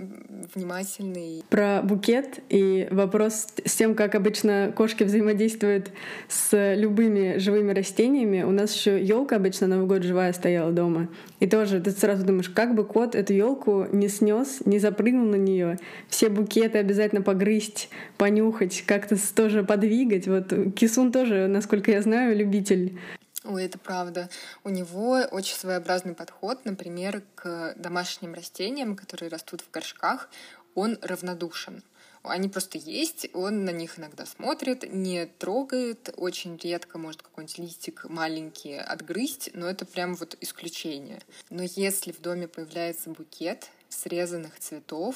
внимательный. 0.53 1.43
Про 1.49 1.81
букет 1.81 2.39
и 2.49 2.87
вопрос 2.91 3.47
с 3.65 3.73
тем, 3.73 3.95
как 3.95 4.13
обычно 4.13 4.71
кошки 4.77 5.03
взаимодействуют 5.03 5.89
с 6.29 6.75
любыми 6.75 7.39
живыми 7.39 7.73
растениями. 7.73 8.43
У 8.43 8.51
нас 8.51 8.71
еще 8.71 9.03
елка 9.03 9.37
обычно 9.37 9.65
Новый 9.65 9.87
год 9.87 10.03
живая 10.03 10.31
стояла 10.31 10.71
дома. 10.71 11.09
И 11.39 11.47
тоже 11.47 11.81
ты 11.81 11.89
сразу 11.89 12.23
думаешь, 12.23 12.49
как 12.49 12.75
бы 12.75 12.85
кот 12.85 13.15
эту 13.15 13.33
елку 13.33 13.87
не 13.91 14.09
снес, 14.09 14.61
не 14.65 14.77
запрыгнул 14.77 15.06
на 15.15 15.35
нее, 15.35 15.79
все 16.09 16.29
букеты 16.29 16.77
обязательно 16.77 17.21
погрызть, 17.21 17.89
понюхать, 18.17 18.83
как-то 18.85 19.15
тоже 19.35 19.63
подвигать. 19.63 20.27
Вот 20.27 20.53
Кисун 20.75 21.11
тоже, 21.11 21.47
насколько 21.47 21.91
я 21.91 22.01
знаю, 22.01 22.35
любитель 22.35 22.97
Ой, 23.43 23.63
это 23.63 23.77
правда. 23.77 24.29
У 24.65 24.69
него 24.69 25.21
очень 25.31 25.55
своеобразный 25.55 26.13
подход, 26.13 26.65
например, 26.65 27.23
к 27.35 27.75
домашним 27.77 28.33
растениям, 28.33 28.97
которые 28.97 29.29
растут 29.29 29.61
в 29.61 29.71
горшках. 29.71 30.29
Он 30.75 30.97
равнодушен. 31.01 31.81
Они 32.23 32.49
просто 32.49 32.77
есть, 32.77 33.29
он 33.33 33.63
на 33.63 33.69
них 33.69 33.99
иногда 33.99 34.25
смотрит, 34.25 34.91
не 34.91 35.27
трогает, 35.27 36.13
очень 36.17 36.57
редко 36.57 36.97
может 36.97 37.21
какой-нибудь 37.21 37.57
листик 37.59 38.05
маленький 38.09 38.75
отгрызть, 38.75 39.51
но 39.53 39.69
это 39.69 39.85
прям 39.85 40.15
вот 40.15 40.35
исключение. 40.41 41.21
Но 41.49 41.63
если 41.63 42.11
в 42.11 42.19
доме 42.19 42.47
появляется 42.47 43.09
букет 43.11 43.69
срезанных 43.89 44.59
цветов, 44.59 45.15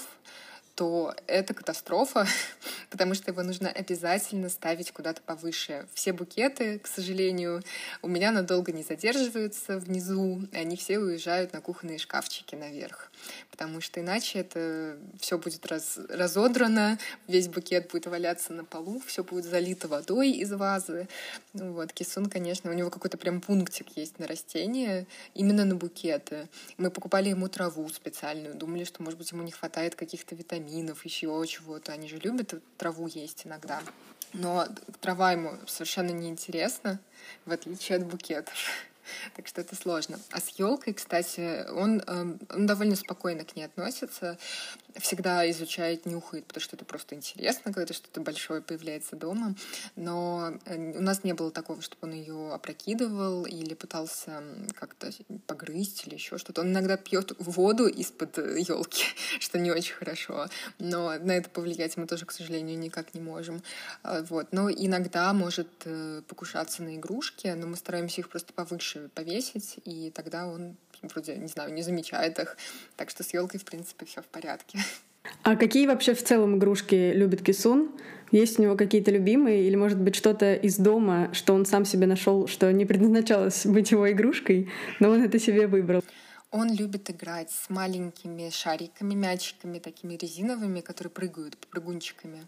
то 0.82 1.14
это 1.28 1.54
катастрофа, 1.54 2.26
потому 2.90 3.14
что 3.14 3.30
его 3.30 3.44
нужно 3.44 3.70
обязательно 3.70 4.50
ставить 4.50 4.92
куда-то 4.92 5.22
повыше. 5.22 5.88
Все 5.94 6.12
букеты, 6.12 6.80
к 6.80 6.88
сожалению, 6.88 7.62
у 8.02 8.08
меня 8.08 8.32
надолго 8.32 8.72
не 8.72 8.82
задерживаются 8.82 9.78
внизу, 9.78 10.42
они 10.52 10.76
все 10.76 10.98
уезжают 10.98 11.54
на 11.54 11.62
кухонные 11.62 12.00
шкафчики 12.00 12.56
наверх, 12.56 13.12
потому 13.52 13.80
что 13.80 14.00
иначе 14.00 14.40
это 14.40 14.98
все 15.20 15.38
будет 15.38 15.68
раз, 15.68 16.00
разодрано, 16.10 16.98
весь 17.28 17.48
букет 17.48 17.92
будет 17.92 18.08
валяться 18.08 18.52
на 18.52 18.66
полу, 18.66 19.04
все 19.06 19.24
будет 19.24 19.46
залито 19.46 19.88
водой 19.88 20.32
из 20.32 20.52
вазы. 20.52 21.08
Ну, 21.54 21.74
вот, 21.74 21.94
Кисун, 21.94 22.26
конечно, 22.26 22.72
у 22.72 22.74
него 22.74 22.90
какой-то 22.90 23.20
прям 23.20 23.40
пунктик 23.40 23.96
есть 23.98 24.18
на 24.18 24.26
растения, 24.26 25.06
именно 25.36 25.64
на 25.64 25.76
букеты. 25.76 26.50
Мы 26.78 26.90
покупали 26.90 27.30
ему 27.30 27.50
траву 27.50 27.88
специальную, 27.90 28.56
думали, 28.56 28.84
что, 28.84 29.04
может 29.04 29.20
быть, 29.20 29.32
ему 29.32 29.44
не 29.44 29.52
хватает 29.52 29.94
каких-то 29.94 30.34
витаминов, 30.34 30.71
витаминов, 30.72 31.06
еще 31.06 31.44
чего-то. 31.48 31.92
Они 31.92 32.08
же 32.08 32.18
любят 32.18 32.54
траву 32.78 33.08
есть 33.08 33.46
иногда. 33.46 33.82
Но 34.34 34.66
трава 35.02 35.34
ему 35.34 35.58
совершенно 35.68 36.12
неинтересна, 36.12 37.00
в 37.46 37.52
отличие 37.52 37.98
от 37.98 38.06
букетов. 38.06 38.56
Так 39.36 39.48
что 39.48 39.62
это 39.62 39.76
сложно. 39.76 40.20
А 40.32 40.40
с 40.40 40.50
елкой, 40.60 40.94
кстати, 40.94 41.70
он, 41.72 42.02
эм, 42.02 42.40
он 42.50 42.66
довольно 42.66 42.96
спокойно 42.96 43.44
к 43.44 43.56
ней 43.56 43.64
относится, 43.64 44.38
всегда 45.00 45.50
изучает, 45.52 46.06
нюхает, 46.06 46.46
потому 46.46 46.62
что 46.62 46.76
это 46.76 46.86
просто 46.86 47.16
интересно, 47.16 47.74
когда 47.74 47.94
что-то 47.94 48.22
большое 48.22 48.62
появляется 48.62 49.16
дома. 49.16 49.56
Но 49.96 50.54
э, 50.66 50.98
у 50.98 51.02
нас 51.02 51.24
не 51.24 51.34
было 51.34 51.52
такого, 51.52 51.82
чтобы 51.82 52.08
он 52.08 52.14
ее 52.14 52.54
опрокидывал 52.54 53.46
или 53.46 53.74
пытался 53.74 54.44
как-то 54.76 55.12
погрызть 55.48 56.08
или 56.08 56.16
еще 56.16 56.38
что-то. 56.38 56.62
Он 56.62 56.72
иногда 56.72 56.98
пьет 56.98 57.34
воду 57.40 57.88
из-под 57.88 58.38
елки, 58.38 59.04
что 59.40 59.60
не 59.60 59.72
очень 59.72 59.96
хорошо. 59.96 60.48
Но 60.80 61.18
на 61.20 61.32
это 61.32 61.50
повлиять 61.50 61.98
мы 61.98 62.08
тоже, 62.08 62.26
к 62.26 62.32
сожалению, 62.32 62.78
никак 62.78 63.14
не 63.14 63.22
можем. 63.22 63.62
А, 64.04 64.24
вот. 64.24 64.48
Но 64.52 64.70
иногда 64.70 65.34
может 65.34 65.70
э, 65.86 66.22
покушаться 66.28 66.84
на 66.84 66.96
игрушки, 66.96 67.48
но 67.48 67.68
мы 67.68 67.76
стараемся 67.78 68.22
их 68.22 68.30
просто 68.30 68.54
повыше 68.54 68.91
повесить, 69.00 69.80
и 69.86 70.12
тогда 70.12 70.48
он 70.48 70.76
вроде, 71.02 71.36
не 71.38 71.48
знаю, 71.48 71.74
не 71.74 71.82
замечает 71.82 72.40
их. 72.40 72.58
Так 72.96 73.10
что 73.10 73.24
с 73.24 73.34
елкой, 73.34 73.60
в 73.60 73.66
принципе, 73.66 74.06
все 74.06 74.22
в 74.22 74.28
порядке. 74.28 74.80
А 75.44 75.56
какие 75.56 75.88
вообще 75.88 76.14
в 76.14 76.24
целом 76.24 76.58
игрушки 76.58 77.14
любит 77.14 77.44
Кисун? 77.44 77.92
Есть 78.32 78.60
у 78.60 78.64
него 78.64 78.76
какие-то 78.76 79.12
любимые 79.12 79.68
или, 79.68 79.76
может 79.76 80.00
быть, 80.00 80.16
что-то 80.16 80.56
из 80.56 80.78
дома, 80.78 81.30
что 81.34 81.54
он 81.54 81.66
сам 81.66 81.86
себе 81.86 82.08
нашел, 82.08 82.48
что 82.48 82.72
не 82.72 82.86
предназначалось 82.86 83.66
быть 83.66 83.92
его 83.92 84.10
игрушкой, 84.12 84.70
но 85.00 85.10
он 85.10 85.24
это 85.24 85.38
себе 85.40 85.68
выбрал? 85.68 86.04
Он 86.52 86.74
любит 86.74 87.10
играть 87.10 87.50
с 87.50 87.70
маленькими 87.70 88.50
шариками, 88.50 89.14
мячиками 89.14 89.80
такими 89.80 90.16
резиновыми, 90.16 90.82
которые 90.82 91.12
прыгают, 91.12 91.56
прыгунчиками. 91.58 92.46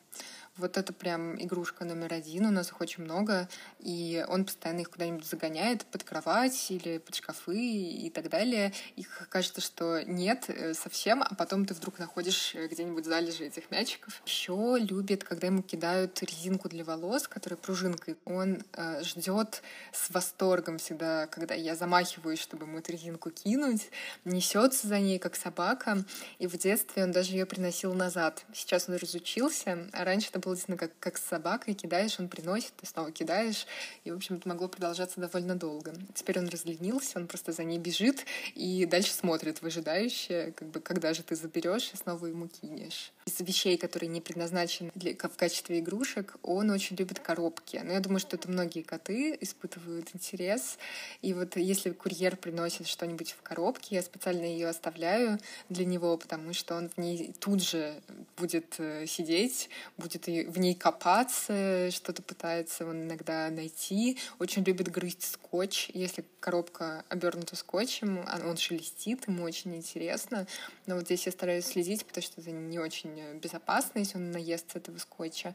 Вот 0.58 0.78
это 0.78 0.94
прям 0.94 1.42
игрушка 1.42 1.84
номер 1.84 2.14
один, 2.14 2.46
у 2.46 2.52
нас 2.52 2.68
их 2.68 2.80
очень 2.80 3.04
много, 3.04 3.50
и 3.80 4.24
он 4.28 4.46
постоянно 4.46 4.82
их 4.82 4.92
куда-нибудь 4.92 5.26
загоняет 5.26 5.84
под 5.88 6.04
кровать 6.04 6.70
или 6.70 7.00
под 7.00 7.16
шкафы 7.16 7.58
и 7.58 8.12
так 8.12 8.30
далее. 8.30 8.72
Их 8.96 9.28
кажется, 9.30 9.62
что 9.62 10.04
нет 10.04 10.46
э, 10.50 10.76
совсем, 10.76 11.24
а 11.24 11.34
потом 11.34 11.66
ты 11.66 11.74
вдруг 11.74 11.98
находишь 11.98 12.54
э, 12.54 12.68
где-нибудь 12.68 13.04
залежи 13.04 13.46
этих 13.46 13.72
мячиков. 13.72 14.22
Еще 14.28 14.78
любит, 14.80 15.24
когда 15.24 15.48
ему 15.48 15.64
кидают 15.64 16.22
резинку 16.22 16.70
для 16.70 16.84
волос, 16.84 17.28
которая 17.28 17.58
пружинкой. 17.58 18.16
Он 18.26 18.64
э, 18.74 19.02
ждет 19.04 19.64
с 19.92 20.12
восторгом 20.12 20.78
всегда, 20.78 21.26
когда 21.26 21.56
я 21.56 21.76
замахиваюсь, 21.76 22.40
чтобы 22.40 22.68
ему 22.68 22.78
эту 22.78 22.92
резинку 22.92 23.32
кинуть, 23.32 23.90
несется 24.24 24.88
за 24.88 25.00
ней, 25.00 25.18
как 25.18 25.36
собака. 25.36 26.06
И 26.38 26.46
в 26.46 26.56
детстве 26.60 27.06
он 27.06 27.12
даже 27.12 27.32
ее 27.32 27.48
приносил 27.48 27.96
назад. 27.96 28.46
Сейчас 28.54 28.88
он 28.88 28.98
разучился, 28.98 29.90
а 29.94 30.06
раньше 30.06 30.30
это 30.30 30.43
было 30.44 30.56
действительно 30.56 30.78
как, 30.78 30.92
как 31.00 31.18
с 31.18 31.24
собакой, 31.24 31.74
кидаешь, 31.74 32.20
он 32.20 32.28
приносит, 32.28 32.74
ты 32.78 32.86
снова 32.86 33.12
кидаешь, 33.12 33.66
и, 34.04 34.12
в 34.12 34.16
общем, 34.16 34.36
это 34.36 34.48
могло 34.48 34.68
продолжаться 34.68 35.20
довольно 35.20 35.56
долго. 35.56 35.94
Теперь 36.14 36.40
он 36.40 36.48
разленился, 36.48 37.20
он 37.20 37.28
просто 37.28 37.52
за 37.52 37.64
ней 37.64 37.80
бежит 37.80 38.26
и 38.56 38.86
дальше 38.86 39.14
смотрит 39.14 39.62
выжидающе, 39.62 40.54
как 40.56 40.68
бы, 40.70 40.80
когда 40.80 41.14
же 41.14 41.24
ты 41.24 41.36
заберешь 41.36 41.92
и 41.94 41.98
снова 41.98 42.26
ему 42.26 42.48
кинешь. 42.48 43.12
Из 43.26 43.40
вещей, 43.40 43.78
которые 43.78 44.10
не 44.10 44.22
предназначены 44.22 44.92
для, 44.96 45.14
в 45.14 45.38
качестве 45.38 45.80
игрушек, 45.80 46.36
он 46.44 46.70
очень 46.70 46.96
любит 46.98 47.20
коробки. 47.20 47.80
Но 47.84 47.94
я 47.94 48.00
думаю, 48.00 48.20
что 48.20 48.36
это 48.36 48.50
многие 48.50 48.82
коты 48.82 49.38
испытывают 49.40 50.10
интерес. 50.14 50.78
И 51.22 51.34
вот 51.34 51.56
если 51.56 51.92
курьер 51.92 52.36
приносит 52.36 52.88
что-нибудь 52.88 53.32
в 53.32 53.42
коробке, 53.42 53.96
я 53.96 54.02
специально 54.02 54.46
ее 54.46 54.68
оставляю 54.68 55.40
для 55.70 55.86
него, 55.86 56.18
потому 56.18 56.54
что 56.54 56.76
он 56.76 56.90
в 56.90 56.98
ней 56.98 57.34
тут 57.40 57.64
же 57.64 58.02
будет 58.38 58.76
э, 58.80 59.06
сидеть, 59.08 59.70
будет 59.98 60.28
в 60.42 60.60
ней 60.60 60.76
копаться, 60.76 61.92
что-то 61.92 62.22
пытается 62.22 62.86
он 62.86 63.04
иногда 63.04 63.50
найти. 63.50 64.18
Очень 64.40 64.64
любит 64.64 64.90
грызть 64.90 65.24
скотч. 65.24 65.90
Если 65.94 66.26
коробка 66.40 67.06
обернута 67.10 67.56
скотчем, 67.56 68.24
а 68.28 68.40
он 68.48 68.58
шелестит, 68.58 69.28
ему 69.28 69.44
очень 69.44 69.76
интересно. 69.76 70.48
Но 70.86 70.96
вот 70.96 71.06
здесь 71.06 71.26
я 71.26 71.32
стараюсь 71.32 71.66
следить, 71.66 72.06
потому 72.06 72.24
что 72.24 72.42
это 72.42 72.52
не 72.52 72.80
очень 72.80 73.40
безопасно, 73.40 74.00
если 74.00 74.18
он 74.18 74.32
наест 74.32 74.72
с 74.72 74.76
этого 74.76 74.98
скотча. 74.98 75.54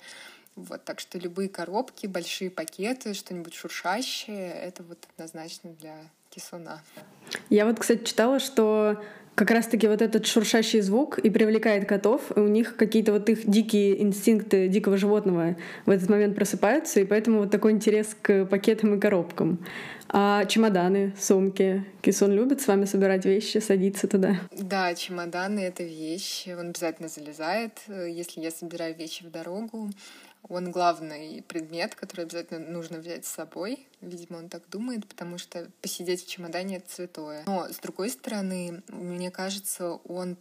Вот, 0.56 0.84
так 0.84 0.98
что 0.98 1.18
любые 1.18 1.48
коробки, 1.48 2.06
большие 2.06 2.50
пакеты, 2.50 3.14
что-нибудь 3.14 3.54
шуршащее, 3.54 4.52
это 4.52 4.82
вот 4.82 5.06
однозначно 5.14 5.70
для 5.70 6.10
кисуна. 6.30 6.82
Я 7.48 7.64
вот, 7.64 7.78
кстати, 7.78 8.04
читала, 8.04 8.40
что 8.40 9.02
как 9.38 9.52
раз-таки 9.52 9.86
вот 9.86 10.02
этот 10.02 10.26
шуршащий 10.26 10.80
звук 10.80 11.20
и 11.20 11.30
привлекает 11.30 11.86
котов, 11.88 12.36
и 12.36 12.40
у 12.40 12.48
них 12.48 12.74
какие-то 12.74 13.12
вот 13.12 13.28
их 13.28 13.48
дикие 13.48 14.02
инстинкты 14.02 14.66
дикого 14.66 14.96
животного 14.96 15.56
в 15.86 15.90
этот 15.90 16.08
момент 16.08 16.34
просыпаются, 16.34 16.98
и 16.98 17.04
поэтому 17.04 17.38
вот 17.38 17.50
такой 17.52 17.70
интерес 17.70 18.16
к 18.20 18.46
пакетам 18.46 18.96
и 18.96 19.00
коробкам. 19.00 19.64
А 20.08 20.44
чемоданы, 20.46 21.14
сумки? 21.20 21.84
Кисон 22.02 22.32
любит 22.32 22.60
с 22.62 22.66
вами 22.66 22.84
собирать 22.86 23.26
вещи, 23.26 23.58
садиться 23.58 24.08
туда? 24.08 24.40
Да, 24.58 24.92
чемоданы— 24.94 25.60
это 25.60 25.84
вещи. 25.84 26.56
Он 26.58 26.70
обязательно 26.70 27.08
залезает, 27.08 27.78
если 27.88 28.40
я 28.40 28.50
собираю 28.50 28.96
вещи 28.96 29.22
в 29.22 29.30
дорогу. 29.30 29.90
Он 30.48 30.70
главный 30.70 31.42
предмет, 31.42 31.94
который 31.94 32.24
обязательно 32.24 32.60
нужно 32.60 32.98
взять 32.98 33.26
с 33.26 33.30
собой. 33.30 33.86
Видимо, 34.00 34.38
он 34.38 34.48
так 34.48 34.68
думает, 34.70 35.06
потому 35.06 35.38
что 35.38 35.70
посидеть 35.82 36.24
в 36.24 36.28
чемодане— 36.28 36.76
это 36.78 36.92
святое. 36.92 37.42
Но, 37.46 37.68
с 37.68 37.76
другой 37.76 38.10
стороны, 38.10 38.82
мне 38.88 39.30
кажется, 39.30 39.92
он 40.04 40.36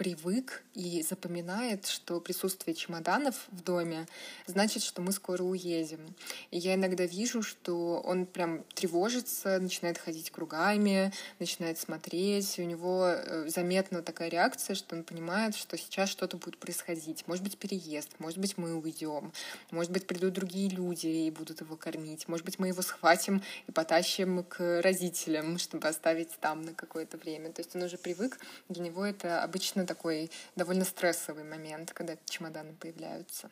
привык 0.00 0.62
и 0.72 1.02
запоминает, 1.02 1.84
что 1.84 2.22
присутствие 2.22 2.74
чемоданов 2.74 3.34
в 3.50 3.62
доме 3.62 4.06
значит, 4.46 4.82
что 4.82 5.02
мы 5.02 5.12
скоро 5.12 5.42
уедем. 5.42 6.14
И 6.50 6.56
я 6.56 6.76
иногда 6.76 7.04
вижу, 7.04 7.42
что 7.42 8.00
он 8.02 8.24
прям 8.24 8.64
тревожится, 8.74 9.58
начинает 9.60 9.98
ходить 9.98 10.30
кругами, 10.30 11.12
начинает 11.38 11.78
смотреть. 11.78 12.58
И 12.58 12.62
у 12.62 12.64
него 12.64 13.08
э, 13.08 13.50
заметна 13.50 14.00
такая 14.00 14.30
реакция, 14.30 14.74
что 14.74 14.96
он 14.96 15.04
понимает, 15.04 15.54
что 15.54 15.76
сейчас 15.76 16.08
что-то 16.08 16.38
будет 16.38 16.56
происходить. 16.56 17.24
Может 17.26 17.44
быть, 17.44 17.58
переезд, 17.58 18.08
может 18.20 18.38
быть, 18.38 18.56
мы 18.56 18.74
уйдем, 18.74 19.34
может 19.70 19.92
быть, 19.92 20.06
придут 20.06 20.32
другие 20.32 20.70
люди 20.70 21.08
и 21.08 21.30
будут 21.30 21.60
его 21.60 21.76
кормить, 21.76 22.26
может 22.26 22.46
быть, 22.46 22.58
мы 22.58 22.68
его 22.68 22.80
схватим 22.80 23.42
и 23.66 23.70
потащим 23.70 24.44
к 24.44 24.80
родителям, 24.80 25.58
чтобы 25.58 25.88
оставить 25.88 26.30
там 26.40 26.62
на 26.62 26.72
какое-то 26.72 27.18
время. 27.18 27.52
То 27.52 27.60
есть 27.60 27.76
он 27.76 27.82
уже 27.82 27.98
привык, 27.98 28.38
для 28.70 28.82
него 28.82 29.04
это 29.04 29.42
обычно 29.42 29.89
такой 29.90 30.30
довольно 30.54 30.84
стрессовый 30.84 31.42
момент, 31.42 31.90
когда 31.92 32.14
чемоданы 32.24 32.74
появляются. 32.78 33.50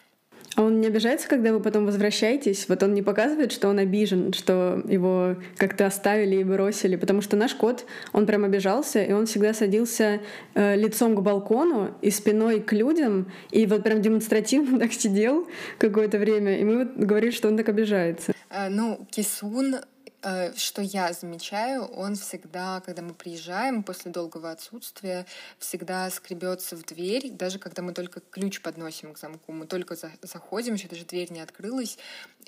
А 0.55 0.63
он 0.63 0.81
не 0.81 0.87
обижается, 0.87 1.29
когда 1.29 1.53
вы 1.53 1.61
потом 1.61 1.85
возвращаетесь? 1.85 2.69
Вот 2.69 2.83
он 2.85 2.95
не 2.95 3.03
показывает, 3.03 3.51
что 3.51 3.69
он 3.69 3.79
обижен, 3.79 4.33
что 4.33 4.83
его 4.89 5.37
как-то 5.57 5.87
оставили 5.87 6.37
и 6.37 6.45
бросили? 6.45 6.95
Потому 6.95 7.23
что 7.23 7.37
наш 7.37 7.55
кот, 7.55 7.85
он 8.13 8.25
прям 8.25 8.45
обижался, 8.45 9.03
и 9.03 9.13
он 9.13 9.27
всегда 9.27 9.53
садился 9.53 10.21
э, 10.55 10.77
лицом 10.77 11.17
к 11.17 11.23
балкону 11.23 11.95
и 12.03 12.11
спиной 12.11 12.61
к 12.61 12.73
людям, 12.73 13.33
и 13.51 13.67
вот 13.67 13.83
прям 13.83 14.01
демонстративно 14.01 14.79
так 14.85 14.93
сидел 14.93 15.49
какое-то 15.79 16.19
время, 16.19 16.59
и 16.59 16.65
мы 16.65 16.85
вот 16.85 16.97
говорили, 16.97 17.33
что 17.33 17.49
он 17.49 17.57
так 17.57 17.69
обижается. 17.69 18.33
А, 18.49 18.69
ну, 18.69 19.07
Кисун 19.11 19.77
что 20.21 20.83
я 20.83 21.13
замечаю, 21.13 21.85
он 21.85 22.17
всегда, 22.17 22.81
когда 22.81 23.03
мы 23.03 23.15
приезжаем 23.15 23.83
после 23.83 24.11
долгого 24.11 24.51
отсутствия, 24.51 25.27
всегда 25.59 26.11
скребется 26.11 26.77
в 26.77 26.85
дверь, 26.85 27.31
даже 27.31 27.59
когда 27.59 27.83
мы 27.83 27.93
только 27.93 28.21
ключ 28.21 28.61
подносим 28.61 29.15
к 29.15 29.19
замку, 29.19 29.53
мы 29.53 29.67
только 29.67 29.95
за 29.95 30.11
заходим, 30.23 30.75
еще 30.75 30.89
даже 30.89 31.05
дверь 31.05 31.33
не 31.33 31.41
открылась, 31.41 31.99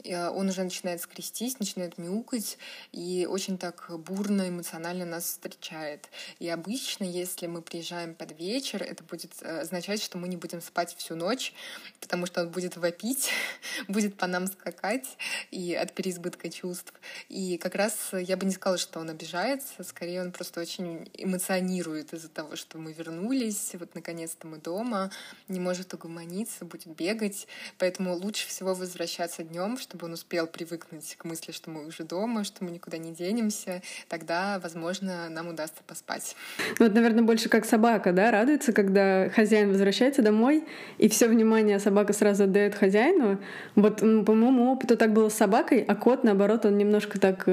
э, 0.04 0.28
он 0.28 0.48
уже 0.48 0.62
начинает 0.62 1.00
скрестись, 1.00 1.58
начинает 1.58 1.98
мяукать 1.98 2.58
и 2.92 3.26
очень 3.28 3.58
так 3.58 3.86
бурно, 4.00 4.48
эмоционально 4.48 5.04
нас 5.04 5.24
встречает. 5.24 6.08
И 6.38 6.48
обычно, 6.48 7.04
если 7.04 7.46
мы 7.46 7.62
приезжаем 7.62 8.14
под 8.14 8.38
вечер, 8.38 8.82
это 8.82 9.04
будет 9.04 9.32
э, 9.42 9.60
означать, 9.60 10.02
что 10.02 10.18
мы 10.18 10.28
не 10.28 10.36
будем 10.36 10.60
спать 10.60 10.94
всю 10.96 11.14
ночь, 11.14 11.54
потому 12.00 12.26
что 12.26 12.42
он 12.42 12.50
будет 12.50 12.76
вопить, 12.76 13.30
будет 13.88 14.16
по 14.16 14.26
нам 14.26 14.46
скакать 14.46 15.16
и 15.50 15.74
от 15.74 15.94
переизбытка 15.94 16.50
чувств. 16.50 16.92
И 17.28 17.58
как 17.60 17.74
раз 17.74 18.10
я 18.12 18.36
бы 18.36 18.46
не 18.46 18.52
сказала, 18.52 18.78
что 18.78 19.00
он 19.00 19.10
обижается, 19.10 19.84
скорее 19.84 20.22
он 20.22 20.32
просто 20.32 20.60
очень 20.60 21.10
эмоционирует 21.14 22.12
из-за 22.12 22.28
того, 22.28 22.56
что 22.56 22.78
мы 22.78 22.92
вернулись, 22.92 23.72
вот 23.78 23.94
наконец-то 23.94 24.46
мы 24.46 24.58
дома, 24.58 25.10
не 25.48 25.60
может 25.60 25.94
угомониться, 25.94 26.64
будет 26.64 26.88
бегать, 26.88 27.46
поэтому 27.78 28.14
лучше 28.14 28.48
всего 28.48 28.74
возвращаться 28.74 29.42
днем, 29.42 29.78
чтобы 29.78 30.06
он 30.06 30.14
успел 30.14 30.46
привыкнуть 30.46 31.14
к 31.16 31.24
мысли, 31.24 31.52
что 31.52 31.70
мы 31.70 31.86
уже 31.86 32.04
дома, 32.04 32.44
что 32.44 32.64
мы 32.64 32.70
никуда 32.70 32.98
не 32.98 33.12
денемся, 33.12 33.82
тогда, 34.08 34.58
возможно, 34.62 35.28
нам 35.28 35.48
удастся 35.48 35.82
поспать. 35.86 36.36
Ну, 36.78 36.86
это, 36.86 36.94
наверное, 36.94 37.22
больше 37.22 37.48
как 37.48 37.64
собака, 37.64 38.12
да, 38.12 38.30
радуется, 38.30 38.72
когда 38.72 39.28
хозяин 39.30 39.70
возвращается 39.70 40.22
домой, 40.22 40.64
и 40.98 41.08
все 41.08 41.28
внимание 41.28 41.78
собака 41.78 42.12
сразу 42.12 42.44
отдает 42.44 42.74
хозяину. 42.74 43.38
Вот, 43.74 44.00
по 44.00 44.34
моему 44.34 44.72
опыту 44.72 44.96
так 44.96 45.12
было 45.12 45.28
с 45.28 45.34
собакой, 45.34 45.84
а 45.86 45.94
кот, 45.94 46.24
наоборот, 46.24 46.64
он 46.64 46.78
немножко 46.78 47.18
так 47.18 47.44
э, 47.46 47.49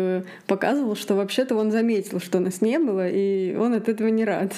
показывал, 0.48 0.96
что 0.96 1.16
вообще-то 1.16 1.56
он 1.56 1.72
заметил, 1.72 2.20
что 2.20 2.40
нас 2.40 2.62
не 2.62 2.80
было, 2.80 3.08
и 3.08 3.56
он 3.56 3.74
от 3.74 3.90
этого 3.90 4.08
не 4.08 4.26
рад. 4.26 4.54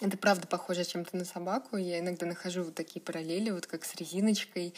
Это 0.00 0.16
правда 0.16 0.46
похоже 0.46 0.84
чем-то 0.84 1.16
на 1.16 1.24
собаку. 1.24 1.76
Я 1.76 1.98
иногда 2.00 2.26
нахожу 2.26 2.62
вот 2.62 2.74
такие 2.74 3.00
параллели, 3.00 3.50
вот 3.50 3.66
как 3.66 3.84
с 3.84 3.94
резиночкой. 3.96 4.74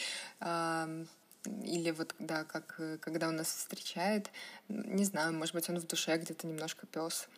Или 1.64 1.90
вот, 1.90 2.14
да, 2.18 2.44
как 2.44 2.80
когда 3.00 3.28
он 3.28 3.36
нас 3.36 3.48
встречает. 3.48 4.30
Не 4.68 5.04
знаю, 5.04 5.32
может 5.32 5.54
быть, 5.54 5.68
он 5.68 5.78
в 5.78 5.86
душе 5.86 6.16
где-то 6.16 6.46
немножко 6.46 6.86
пес. 6.86 7.28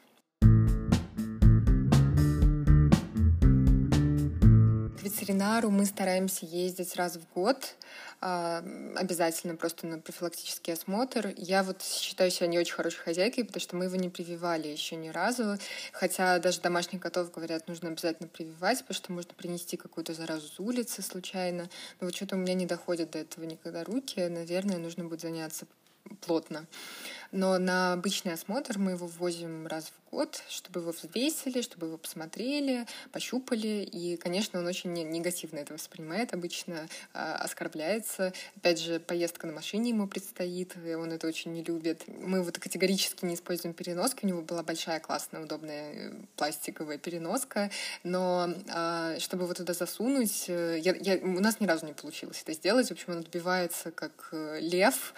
Ветеринару 5.15 5.71
мы 5.71 5.85
стараемся 5.87 6.45
ездить 6.45 6.97
раз 6.97 7.17
в 7.17 7.33
год, 7.35 7.77
а, 8.21 8.65
обязательно 8.97 9.55
просто 9.55 9.87
на 9.87 9.99
профилактический 9.99 10.73
осмотр. 10.73 11.33
Я 11.37 11.63
вот 11.63 11.83
считаю 11.83 12.31
себя 12.33 12.49
не 12.49 12.59
очень 12.59 12.75
хорошей 12.75 12.99
хозяйкой, 12.99 13.45
потому 13.45 13.61
что 13.61 13.77
мы 13.77 13.85
его 13.85 13.95
не 13.95 14.09
прививали 14.09 14.67
еще 14.67 14.97
ни 14.97 15.09
разу, 15.09 15.57
хотя 15.93 16.39
даже 16.41 16.61
домашних 16.61 17.01
котов, 17.01 17.31
говорят, 17.31 17.69
нужно 17.69 17.91
обязательно 17.91 18.29
прививать, 18.29 18.81
потому 18.81 18.95
что 18.95 19.13
можно 19.13 19.35
принести 19.35 19.77
какую-то 19.77 20.15
заразу 20.15 20.49
с 20.49 20.59
улицы 20.59 21.01
случайно. 21.03 21.69
Но 22.01 22.07
вот 22.07 22.17
что-то 22.17 22.35
у 22.35 22.39
меня 22.39 22.55
не 22.55 22.67
доходят 22.67 23.13
до 23.13 23.19
этого 23.19 23.45
никогда 23.45 23.85
руки, 23.85 24.21
наверное, 24.21 24.79
нужно 24.79 25.05
будет 25.05 25.21
заняться 25.21 25.67
плотно. 26.21 26.67
Но 27.35 27.59
на 27.59 27.95
обычный 27.95 28.35
осмотр 28.35 28.79
мы 28.79 28.93
его 28.93 29.09
ввозим 29.09 29.67
раз 29.67 29.87
в 29.87 30.05
год, 30.13 30.41
чтобы 30.49 30.81
его 30.81 30.93
взвесили, 30.93 31.63
чтобы 31.63 31.89
его 31.89 31.99
посмотрели, 31.99 32.87
пощупали. 33.11 33.89
И, 33.93 34.17
конечно, 34.17 34.61
он 34.61 34.67
очень 34.69 34.93
негативно 34.93 35.59
это 35.59 35.75
воспринимает, 35.75 36.33
обычно 36.33 36.87
э, 37.13 37.19
оскорбляется. 37.19 38.33
Опять 38.57 38.79
же, 38.81 39.01
поездка 39.01 39.49
на 39.49 39.53
машине 39.53 39.91
ему 39.91 40.07
предстоит, 40.07 40.77
и 40.87 40.95
он 40.95 41.11
это 41.11 41.27
очень 41.27 41.53
не 41.53 41.65
любит. 41.65 42.05
Мы 42.07 42.41
вот 42.41 42.61
категорически 42.61 43.25
не 43.25 43.35
используем 43.35 43.75
переноски. 43.75 44.25
У 44.25 44.29
него 44.29 44.43
была 44.43 44.63
большая, 44.63 45.01
классная, 45.01 45.43
удобная 45.43 45.93
э, 45.93 46.13
пластиковая 46.37 46.99
переноска. 46.99 47.73
Но 48.05 48.49
э, 48.73 49.17
чтобы 49.19 49.43
его 49.43 49.55
туда 49.55 49.75
засунуть, 49.75 50.45
э, 50.47 50.79
я, 50.79 50.95
я, 50.95 51.17
у 51.17 51.41
нас 51.41 51.59
ни 51.59 51.67
разу 51.67 51.85
не 51.85 51.95
получилось 51.95 52.43
это 52.43 52.53
сделать. 52.53 52.87
В 52.87 52.93
общем, 52.93 53.15
он 53.15 53.19
отбивается 53.19 53.91
как 53.91 54.29
лев, 54.33 55.15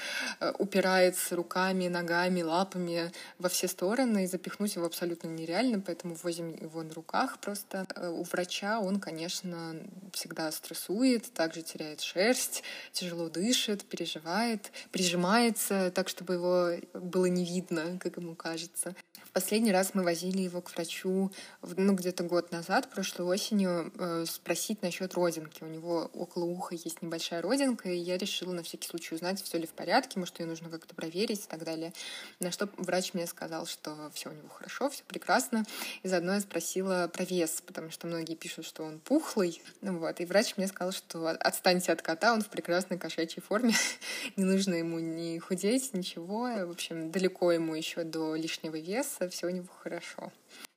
упирается 0.59 1.37
руками, 1.37 1.89
ногами, 1.89 2.06
лапами 2.43 3.13
во 3.39 3.49
все 3.49 3.69
стороны, 3.69 4.25
и 4.25 4.27
запихнуть 4.27 4.75
его 4.77 4.87
абсолютно 4.87 5.29
нереально, 5.29 5.81
поэтому 5.81 6.15
возим 6.23 6.55
его 6.55 6.83
на 6.83 6.95
руках 6.95 7.39
просто. 7.39 7.87
Э, 7.95 8.09
у 8.09 8.23
врача 8.23 8.81
он, 8.81 9.01
конечно, 9.01 9.77
всегда 10.13 10.51
стрессует, 10.53 11.33
также 11.33 11.63
теряет 11.63 12.01
шерсть, 12.01 12.63
тяжело 12.93 13.29
дышит, 13.29 13.85
переживает, 13.85 14.73
прижимается 14.91 15.91
так, 15.91 16.09
чтобы 16.09 16.35
его 16.35 16.71
было 16.95 17.27
не 17.27 17.45
видно, 17.45 17.99
как 17.99 18.17
ему 18.17 18.35
кажется. 18.35 18.95
Последний 19.37 19.71
раз 19.71 19.91
мы 19.93 20.03
возили 20.03 20.41
его 20.41 20.63
к 20.63 20.73
врачу, 20.75 21.31
ну, 21.61 21.93
где-то 21.93 22.25
год 22.25 22.53
назад, 22.53 22.89
прошлой 22.89 23.27
осенью, 23.27 23.93
э, 23.99 24.25
спросить 24.27 24.81
насчет 24.81 25.13
родинки. 25.13 25.63
У 25.63 25.67
него 25.67 26.11
около 26.15 26.45
уха 26.45 26.75
есть 26.75 27.03
небольшая 27.03 27.43
родинка, 27.43 27.91
и 27.91 27.99
я 27.99 28.17
решила 28.17 28.53
на 28.53 28.63
всякий 28.63 28.89
случай 28.89 29.15
узнать, 29.15 29.43
все 29.43 29.59
ли 29.59 29.67
в 29.67 29.73
порядке, 29.73 30.19
может, 30.19 30.41
ее 30.41 30.47
нужно 30.47 30.71
как-то 30.71 30.95
проверить 30.95 31.45
и 31.45 31.49
так 31.49 31.65
далее. 31.65 31.93
На 32.41 32.51
что 32.51 32.69
врач 32.77 33.15
мне 33.15 33.27
сказал, 33.27 33.67
что 33.67 34.11
все 34.13 34.31
у 34.31 34.33
него 34.33 34.49
хорошо, 34.49 34.91
все 34.91 35.03
прекрасно. 35.05 35.65
И 36.03 36.09
заодно 36.09 36.35
я 36.35 36.41
спросила 36.41 37.11
про 37.13 37.25
вес, 37.25 37.63
потому 37.65 37.91
что 37.91 38.07
многие 38.07 38.35
пишут, 38.35 38.67
что 38.67 38.83
он 38.83 38.99
пухлый. 38.99 39.63
Ну, 39.81 39.99
вот. 39.99 40.21
И 40.21 40.25
врач 40.27 40.57
мне 40.57 40.67
сказал, 40.67 40.93
что 40.93 41.29
отстаньте 41.29 41.93
от 41.93 42.03
кота, 42.03 42.33
он 42.35 42.43
в 42.43 42.49
прекрасной 42.49 42.99
кошачьей 42.99 43.43
форме. 43.43 43.75
Не 44.37 44.45
нужно 44.45 44.75
ему 44.75 44.99
ни 44.99 45.39
худеть, 45.39 45.95
ничего. 45.95 46.49
В 46.67 46.71
общем, 46.71 47.11
далеко 47.11 47.53
ему 47.53 47.75
еще 47.75 48.05
до 48.05 48.35
лишнего 48.35 48.77
веса 48.77 49.29
все 49.31 49.47
у 49.47 49.51
него 49.51 49.69
хорошо. 49.83 50.33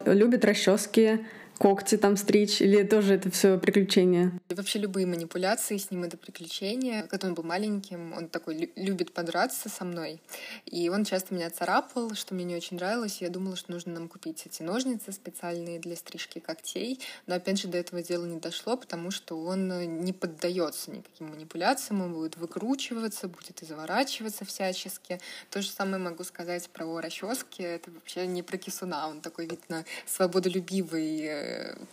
Любит 0.06 0.46
расчески, 0.46 1.26
когти 1.60 1.98
там 1.98 2.16
стричь, 2.16 2.62
или 2.62 2.84
тоже 2.84 3.16
это 3.16 3.30
все 3.30 3.60
приключения? 3.60 4.32
И 4.48 4.54
вообще 4.54 4.80
любые 4.80 5.06
манипуляции 5.06 5.78
с 5.78 5.92
ним— 5.92 6.04
это 6.06 6.18
приключения. 6.18 7.04
Когда 7.04 7.28
он 7.28 7.34
был 7.34 7.44
маленьким, 7.44 8.14
он 8.14 8.30
такой 8.30 8.72
любит 8.76 9.14
подраться 9.14 9.68
со 9.68 9.84
мной. 9.84 10.22
И 10.66 10.88
он 10.90 11.04
часто 11.04 11.36
меня 11.36 11.50
царапал, 11.50 12.16
что 12.16 12.34
мне 12.34 12.46
не 12.46 12.56
очень 12.56 12.78
нравилось. 12.78 13.22
Я 13.22 13.30
думала, 13.30 13.58
что 13.58 13.72
нужно 13.74 13.94
нам 13.94 14.08
купить 14.08 14.46
эти 14.46 14.64
ножницы 14.64 15.12
специальные 15.12 15.80
для 15.80 15.98
стрижки 15.98 16.40
когтей. 16.40 17.00
Но 17.28 17.36
опять 17.36 17.60
же 17.60 17.68
до 17.68 17.78
этого 17.78 18.02
дела 18.02 18.26
не 18.26 18.40
дошло, 18.40 18.78
потому 18.78 19.12
что 19.12 19.38
он 19.38 20.02
не 20.02 20.14
поддается 20.14 20.92
никаким 20.92 21.28
манипуляциям, 21.28 22.02
он 22.02 22.14
будет 22.14 22.38
выкручиваться, 22.38 23.28
будет 23.28 23.62
изворачиваться 23.62 24.46
всячески. 24.46 25.20
То 25.50 25.62
же 25.62 25.70
самое 25.70 26.02
могу 26.02 26.24
сказать 26.24 26.70
про 26.70 27.02
расчески. 27.02 27.64
Это 27.64 27.92
вообще 27.92 28.28
не 28.28 28.44
про 28.44 28.58
кисуна. 28.58 29.10
Он 29.10 29.20
такой, 29.20 29.46
видно, 29.46 29.84
свободолюбивый 30.06 31.20
э, 31.26 31.49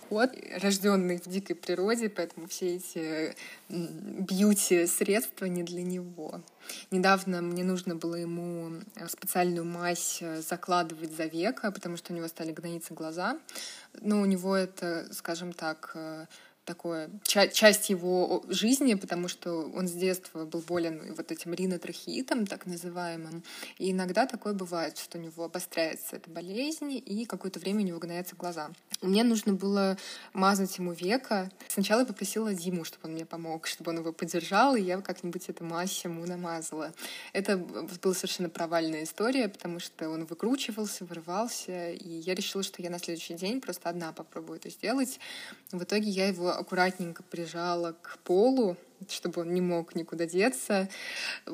кот, 0.08 0.30
рожденный 0.62 1.18
в 1.18 1.26
дикой 1.26 1.56
природе, 1.56 2.08
поэтому 2.08 2.48
все 2.48 2.76
эти 2.76 3.34
бьюти-средства 3.68 5.46
не 5.46 5.62
для 5.62 5.82
него. 5.82 6.40
Недавно 6.90 7.42
мне 7.42 7.64
нужно 7.64 7.94
было 7.94 8.14
ему 8.16 8.80
э, 8.96 9.08
специальную 9.08 9.64
мазь 9.64 10.18
э, 10.20 10.40
закладывать 10.40 11.12
за 11.12 11.26
века, 11.26 11.70
потому 11.70 11.96
что 11.96 12.12
у 12.12 12.16
него 12.16 12.28
стали 12.28 12.52
гноиться 12.52 12.94
глаза. 12.94 13.38
Но 14.00 14.20
у 14.20 14.24
него 14.24 14.56
это, 14.56 15.06
скажем 15.12 15.52
так, 15.52 15.92
э, 15.94 16.26
такое 16.66 17.08
ча- 17.22 17.48
часть 17.48 17.88
его 17.88 18.44
жизни, 18.48 18.94
потому 18.94 19.28
что 19.28 19.70
он 19.74 19.88
с 19.88 19.92
детства 19.92 20.44
был 20.44 20.60
болен 20.60 21.14
вот 21.16 21.30
этим 21.30 21.54
ринотрахеитом, 21.54 22.46
так 22.46 22.66
называемым. 22.66 23.42
И 23.78 23.92
иногда 23.92 24.26
такое 24.26 24.52
бывает, 24.52 24.98
что 24.98 25.18
у 25.18 25.20
него 25.20 25.44
обостряется 25.44 26.16
эта 26.16 26.28
болезнь, 26.28 26.92
и 26.92 27.24
какое-то 27.24 27.60
время 27.60 27.80
у 27.80 27.86
него 27.86 27.98
гноятся 27.98 28.36
глаза. 28.36 28.70
Мне 29.00 29.24
нужно 29.24 29.52
было 29.52 29.96
мазать 30.32 30.76
ему 30.78 30.92
века. 30.92 31.50
Сначала 31.68 32.00
я 32.00 32.06
попросила 32.06 32.52
Диму, 32.52 32.84
чтобы 32.84 33.08
он 33.08 33.12
мне 33.12 33.24
помог, 33.24 33.66
чтобы 33.66 33.92
он 33.92 33.98
его 33.98 34.12
поддержал, 34.12 34.74
и 34.74 34.82
я 34.82 35.00
как-нибудь 35.00 35.48
эту 35.48 35.64
мазь 35.64 36.04
ему 36.04 36.26
намазала. 36.26 36.92
Это 37.32 37.56
была 37.56 38.14
совершенно 38.14 38.48
провальная 38.48 39.04
история, 39.04 39.48
потому 39.48 39.78
что 39.78 40.08
он 40.08 40.24
выкручивался, 40.24 41.04
вырывался, 41.04 41.92
и 41.92 42.08
я 42.08 42.34
решила, 42.34 42.64
что 42.64 42.82
я 42.82 42.90
на 42.90 42.98
следующий 42.98 43.34
день 43.34 43.60
просто 43.60 43.88
одна 43.88 44.12
попробую 44.12 44.58
это 44.58 44.70
сделать. 44.70 45.20
В 45.70 45.82
итоге 45.82 46.10
я 46.10 46.26
его 46.28 46.55
аккуратненько 46.56 47.22
прижала 47.22 47.92
к 47.92 48.18
полу, 48.24 48.76
чтобы 49.08 49.42
он 49.42 49.54
не 49.54 49.60
мог 49.60 49.94
никуда 49.94 50.26
деться. 50.26 50.88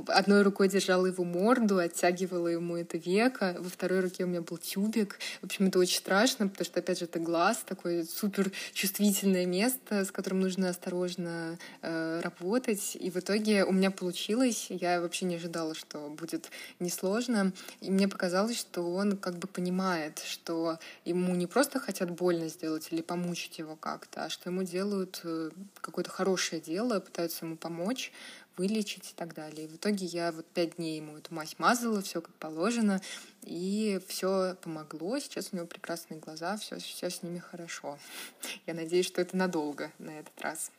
Одной 0.09 0.42
рукой 0.42 0.68
держала 0.68 1.07
его 1.07 1.24
морду, 1.24 1.78
оттягивала 1.78 2.48
ему 2.48 2.76
это 2.76 2.98
веко. 2.98 3.57
Во 3.59 3.68
второй 3.68 4.00
руке 4.00 4.24
у 4.24 4.26
меня 4.26 4.42
был 4.42 4.59
тюбик. 4.59 5.18
В 5.40 5.46
общем, 5.46 5.68
это 5.68 5.78
очень 5.78 5.98
страшно, 5.98 6.48
потому 6.48 6.64
что, 6.64 6.81
опять 6.81 6.98
же, 6.98 7.05
это 7.07 7.18
глаз, 7.18 7.64
такое 7.66 8.05
супер 8.05 8.50
чувствительное 8.72 9.46
место, 9.46 10.05
с 10.05 10.11
которым 10.11 10.40
нужно 10.40 10.68
осторожно 10.68 11.59
э, 11.83 12.20
работать. 12.22 12.96
И 12.96 13.11
в 13.11 13.16
итоге 13.16 13.64
у 13.64 13.72
меня 13.72 13.90
получилось. 13.90 14.66
Я 14.68 15.00
вообще 15.00 15.26
не 15.26 15.37
ожидала, 15.37 15.74
что 15.74 16.09
будет 16.09 16.50
несложно. 16.78 17.52
И 17.81 17.90
мне 17.90 18.09
показалось, 18.09 18.59
что 18.59 18.83
он 18.92 19.16
как 19.16 19.38
бы 19.38 19.48
понимает, 19.48 20.20
что 20.24 20.78
ему 21.05 21.35
не 21.35 21.46
просто 21.46 21.78
хотят 21.81 22.11
больно 22.11 22.48
сделать 22.48 22.88
или 22.90 23.02
помучить 23.02 23.59
его 23.59 23.76
как-то, 23.76 24.24
а 24.24 24.31
что 24.31 24.50
ему 24.50 24.62
делают 24.62 25.20
э, 25.24 25.50
какое-то 25.81 26.11
хорошее 26.11 26.61
дело, 26.61 27.00
пытаются 27.00 27.32
ему 27.40 27.57
помочь, 27.57 28.12
вылечить 28.57 29.11
и 29.11 29.14
так 29.14 29.35
далее. 29.35 29.64
И 29.64 29.68
в 29.68 29.77
итоге 29.77 30.05
я 30.07 30.33
вот 30.33 30.47
пять 30.47 30.77
дней 30.77 30.97
ему 30.99 31.16
эту 31.16 31.35
мазь 31.35 31.55
мазала, 31.59 32.03
все 32.03 32.21
как 32.21 32.35
положено, 32.35 33.01
и 33.42 34.01
все 34.09 34.57
помогло. 34.61 35.18
Сейчас 35.18 35.49
у 35.53 35.57
него 35.57 35.66
прекрасные 35.66 36.21
глаза, 36.21 36.57
все, 36.59 36.79
все 36.79 37.09
с 37.09 37.23
ними 37.23 37.38
хорошо. 37.38 37.99
Я 38.66 38.75
надеюсь, 38.75 39.07
что 39.07 39.21
это 39.23 39.37
надолго 39.37 39.90
на 39.99 40.18
этот 40.18 40.38
раз. 40.40 40.71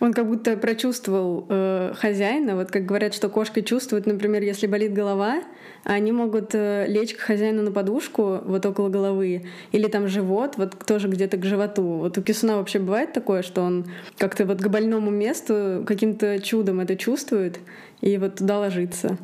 Он 0.00 0.12
как 0.12 0.26
будто 0.26 0.56
прочувствовал 0.56 1.46
э, 1.48 1.92
хозяина. 1.94 2.56
Вот 2.56 2.70
как 2.70 2.86
говорят, 2.86 3.14
что 3.14 3.28
кошка 3.28 3.62
чувствует, 3.62 4.06
например, 4.06 4.42
если 4.42 4.66
болит 4.66 4.92
голова, 4.92 5.42
они 5.84 6.12
могут 6.12 6.54
э, 6.54 6.86
лечь 6.88 7.14
к 7.14 7.20
хозяину 7.20 7.62
на 7.62 7.70
подушку 7.70 8.40
вот 8.44 8.64
около 8.66 8.88
головы, 8.88 9.44
или 9.72 9.88
там 9.88 10.08
живот, 10.08 10.54
вот 10.56 10.74
тоже 10.86 11.08
где-то 11.08 11.36
к 11.36 11.44
животу. 11.44 11.82
Вот 11.82 12.18
у 12.18 12.22
кисуна 12.22 12.56
вообще 12.56 12.78
бывает 12.78 13.12
такое, 13.12 13.42
что 13.42 13.62
он 13.62 13.86
как-то 14.16 14.44
вот 14.46 14.60
к 14.60 14.68
больному 14.68 15.10
месту 15.10 15.84
каким-то 15.86 16.40
чудом 16.40 16.80
это 16.80 16.96
чувствует 16.96 17.58
и 18.00 18.16
вот 18.16 18.36
туда 18.36 18.58
ложится. 18.58 19.18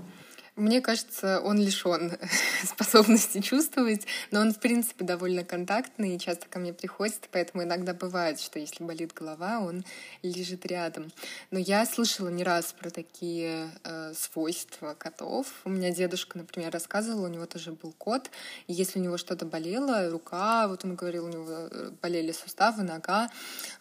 Мне 0.56 0.80
кажется, 0.80 1.42
он 1.42 1.58
лишен 1.58 2.16
способности 2.64 3.42
чувствовать, 3.42 4.06
но 4.30 4.40
он, 4.40 4.54
в 4.54 4.58
принципе, 4.58 5.04
довольно 5.04 5.44
контактный 5.44 6.16
и 6.16 6.18
часто 6.18 6.46
ко 6.48 6.58
мне 6.58 6.72
приходит, 6.72 7.28
поэтому 7.30 7.64
иногда 7.64 7.92
бывает, 7.92 8.40
что 8.40 8.58
если 8.58 8.82
болит 8.82 9.12
голова, 9.12 9.60
он 9.60 9.84
лежит 10.22 10.64
рядом. 10.64 11.12
Но 11.50 11.58
я 11.58 11.84
слышала 11.84 12.30
не 12.30 12.42
раз 12.42 12.72
про 12.72 12.88
такие 12.88 13.70
э, 13.84 14.14
свойства 14.14 14.94
котов. 14.94 15.46
У 15.66 15.68
меня 15.68 15.90
дедушка, 15.90 16.38
например, 16.38 16.72
рассказывал, 16.72 17.24
у 17.24 17.28
него 17.28 17.44
тоже 17.44 17.72
был 17.72 17.92
кот, 17.92 18.30
и 18.66 18.72
если 18.72 18.98
у 18.98 19.02
него 19.02 19.18
что-то 19.18 19.44
болело, 19.44 20.08
рука, 20.08 20.68
вот 20.68 20.86
он 20.86 20.94
говорил, 20.94 21.26
у 21.26 21.28
него 21.28 21.68
э, 21.70 21.90
болели 22.00 22.32
суставы, 22.32 22.82
нога, 22.82 23.28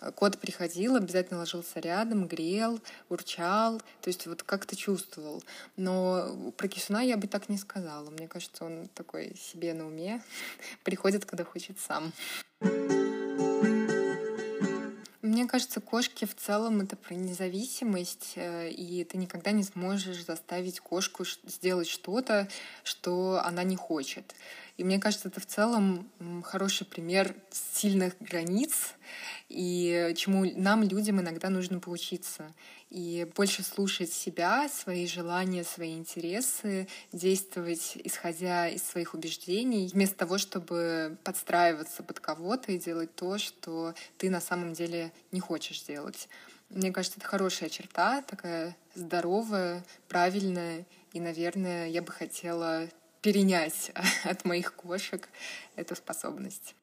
э, 0.01 0.11
кот 0.11 0.39
приходил, 0.39 0.97
обязательно 0.97 1.39
ложился 1.39 1.79
рядом, 1.79 2.27
грел, 2.27 2.81
урчал, 3.07 3.79
то 4.01 4.07
есть 4.07 4.27
вот 4.27 4.43
как-то 4.43 4.75
чувствовал. 4.75 5.41
Но 5.77 6.51
про 6.65 6.69
Кисуна 6.69 7.03
я 7.03 7.15
бы 7.15 7.27
так 7.27 7.47
не 7.47 7.57
сказала. 7.59 8.09
Мне 8.09 8.27
кажется, 8.27 8.65
он 8.65 8.87
такой 8.95 9.35
себе 9.37 9.75
на 9.75 9.85
уме, 9.85 10.21
приходит, 10.83 11.23
когда 11.25 11.43
хочет 11.43 11.77
сам. 11.79 12.11
Мне 15.21 15.47
кажется, 15.47 15.81
кошки 15.81 16.25
в 16.25 16.35
целом 16.35 16.81
это 16.81 16.95
про 16.95 17.13
независимость, 17.13 18.33
э, 18.35 18.69
и 18.71 19.03
ты 19.03 19.17
никогда 19.17 19.51
не 19.51 19.63
сможешь 19.63 20.25
заставить 20.25 20.79
кошку 20.79 21.23
сделать 21.45 21.87
что-то, 21.87 22.47
что 22.83 23.41
она 23.43 23.63
не 23.63 23.75
хочет. 23.75 24.33
И 24.77 24.83
мне 24.83 24.99
кажется, 24.99 25.27
это 25.27 25.39
в 25.39 25.45
целом 25.45 26.09
хороший 26.43 26.85
пример 26.85 27.35
сильных 27.51 28.15
границ, 28.19 28.95
и 29.49 30.13
чему 30.15 30.45
нам, 30.55 30.81
людям, 30.83 31.21
иногда 31.21 31.49
нужно 31.49 31.79
поучиться. 31.79 32.51
И 32.95 33.29
больше 33.35 33.61
слушать 33.61 34.13
себя, 34.13 34.69
свои 34.69 35.05
желания, 35.05 35.65
свои 35.65 35.95
интересы, 35.95 36.87
действовать 37.11 37.97
исходя 38.05 38.69
из 38.69 38.83
своих 38.83 39.13
убеждений, 39.13 39.89
вместо 39.91 40.15
того, 40.15 40.37
чтобы 40.37 41.17
подстраиваться 41.25 42.03
под 42.03 42.21
кого-то 42.21 42.71
и 42.71 42.77
делать 42.77 43.13
то, 43.13 43.37
что 43.37 43.93
ты 44.17 44.29
на 44.29 44.39
самом 44.39 44.71
деле 44.71 45.11
не 45.33 45.41
хочешь 45.41 45.83
делать. 45.83 46.29
Мне 46.69 46.93
кажется, 46.93 47.19
это 47.19 47.27
хорошая 47.27 47.67
черта, 47.67 48.21
такая 48.21 48.77
здоровая, 48.93 49.83
правильная, 50.07 50.85
и, 51.11 51.19
наверное, 51.19 51.89
я 51.89 52.01
бы 52.01 52.13
хотела 52.13 52.87
перенять 53.19 53.91
от 54.23 54.45
моих 54.45 54.73
кошек 54.73 55.27
эту 55.75 55.97
способность. 55.97 56.75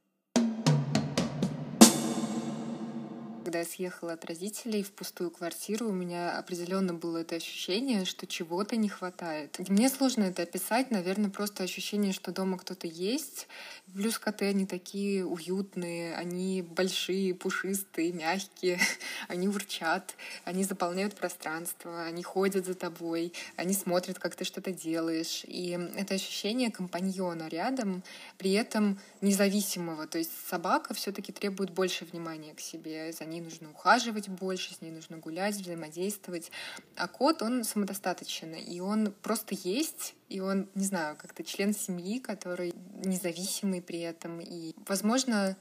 Когда 3.42 3.58
я 3.58 3.64
съехала 3.64 4.12
от 4.12 4.24
родителей 4.24 4.84
в 4.84 4.92
пустую 4.92 5.32
квартиру, 5.32 5.88
у 5.88 5.92
меня 5.92 6.38
определенно 6.38 6.94
было 6.94 7.18
это 7.18 7.34
ощущение, 7.34 8.04
что 8.04 8.24
чего-то 8.24 8.76
не 8.76 8.88
хватает. 8.88 9.58
Мне 9.68 9.88
сложно 9.88 10.22
это 10.22 10.42
описать, 10.42 10.92
наверное, 10.92 11.28
просто 11.28 11.64
ощущение, 11.64 12.12
что 12.12 12.30
дома 12.30 12.56
кто-то 12.56 12.86
есть. 12.86 13.48
Плюс 13.92 14.20
коты, 14.20 14.44
они 14.44 14.64
такие 14.64 15.26
уютные, 15.26 16.14
они 16.14 16.62
большие, 16.62 17.34
пушистые, 17.34 18.12
мягкие, 18.12 18.78
они 19.28 19.48
урчат, 19.48 20.14
они 20.44 20.62
заполняют 20.62 21.16
пространство, 21.16 22.04
они 22.04 22.22
ходят 22.22 22.64
за 22.64 22.74
тобой, 22.74 23.32
они 23.56 23.74
смотрят, 23.74 24.20
как 24.20 24.36
ты 24.36 24.44
что-то 24.44 24.70
делаешь. 24.70 25.42
И 25.48 25.70
это 25.96 26.14
ощущение 26.14 26.70
компаньона 26.70 27.48
рядом, 27.48 28.04
при 28.38 28.52
этом 28.52 29.00
независимого. 29.20 30.06
То 30.06 30.18
есть 30.18 30.30
собака 30.48 30.94
все-таки 30.94 31.32
требует 31.32 31.70
больше 31.70 32.04
внимания 32.04 32.54
к 32.54 32.60
себе, 32.60 33.12
за 33.12 33.31
ней 33.32 33.40
нужно 33.40 33.70
ухаживать 33.70 34.28
больше, 34.28 34.74
с 34.74 34.80
ней 34.80 34.90
нужно 34.90 35.16
гулять, 35.16 35.56
взаимодействовать. 35.56 36.50
А 36.96 37.08
кот, 37.08 37.42
он 37.42 37.64
самодостаточен, 37.64 38.54
и 38.54 38.80
он 38.80 39.12
просто 39.22 39.54
есть, 39.54 40.14
и 40.28 40.40
он, 40.40 40.68
не 40.74 40.84
знаю, 40.84 41.16
как-то 41.16 41.42
член 41.42 41.74
семьи, 41.74 42.18
который 42.18 42.74
независимый 43.04 43.82
при 43.82 44.00
этом. 44.00 44.40
И, 44.40 44.74
возможно, 44.86 45.56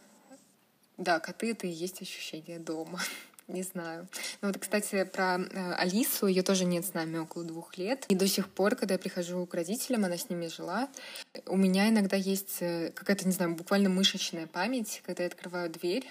да, 0.97 1.19
коты— 1.19 1.51
это 1.51 1.67
и 1.67 1.71
есть 1.71 2.01
ощущение 2.01 2.60
дома. 2.60 2.99
Не 3.47 3.63
знаю. 3.63 4.07
Ну 4.41 4.47
вот, 4.47 4.57
кстати, 4.60 5.03
про 5.03 5.39
э, 5.39 5.73
Алису, 5.73 6.27
ее 6.27 6.41
тоже 6.41 6.63
нет 6.63 6.86
с 6.86 6.93
нами 6.93 7.17
около 7.17 7.43
двух 7.43 7.77
лет. 7.77 8.05
И 8.07 8.15
до 8.15 8.25
сих 8.25 8.47
пор, 8.47 8.75
когда 8.75 8.93
я 8.93 8.99
прихожу 8.99 9.45
к 9.45 9.53
родителям, 9.53 10.05
она 10.05 10.15
с 10.15 10.29
ними 10.29 10.47
жила, 10.47 10.88
у 11.47 11.57
меня 11.57 11.89
иногда 11.89 12.15
есть 12.15 12.62
э, 12.62 12.91
какая-то, 12.95 13.25
не 13.25 13.34
знаю, 13.34 13.55
буквально 13.55 13.89
мышечная 13.89 14.47
память, 14.47 15.01
когда 15.05 15.23
я 15.23 15.27
открываю 15.27 15.69
дверь, 15.69 16.10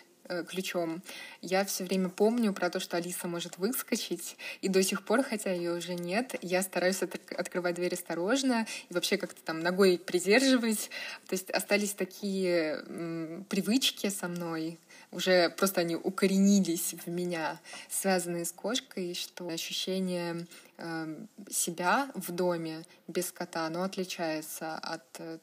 ключом. 0.48 1.02
Я 1.42 1.64
все 1.64 1.84
время 1.84 2.08
помню 2.08 2.52
про 2.52 2.70
то, 2.70 2.80
что 2.80 2.96
Алиса 2.96 3.28
может 3.28 3.58
выскочить, 3.58 4.36
и 4.60 4.68
до 4.68 4.82
сих 4.82 5.04
пор, 5.04 5.22
хотя 5.22 5.52
ее 5.52 5.72
уже 5.72 5.94
нет, 5.94 6.34
я 6.42 6.62
стараюсь 6.62 7.02
от 7.02 7.14
открывать 7.36 7.74
дверь 7.74 7.94
осторожно 7.94 8.66
и 8.88 8.94
вообще 8.94 9.16
как-то 9.16 9.42
там 9.42 9.60
ногой 9.60 9.98
придерживать. 9.98 10.90
То 11.26 11.34
есть 11.34 11.50
остались 11.50 11.94
такие 11.94 12.84
привычки 13.48 14.08
со 14.08 14.28
мной, 14.28 14.78
уже 15.12 15.50
просто 15.50 15.80
они 15.80 15.96
укоренились 15.96 16.94
в 17.04 17.08
меня, 17.08 17.58
связанные 17.88 18.44
с 18.44 18.52
кошкой, 18.52 19.14
что 19.14 19.48
ощущение 19.48 20.36
э, 20.36 20.44
себя 21.50 22.10
в 22.14 22.32
доме 22.32 22.84
без 23.08 23.32
кота, 23.32 23.66
оно 23.66 23.82
отличается 23.82 24.74
от 24.76 25.04
э, 25.18 25.38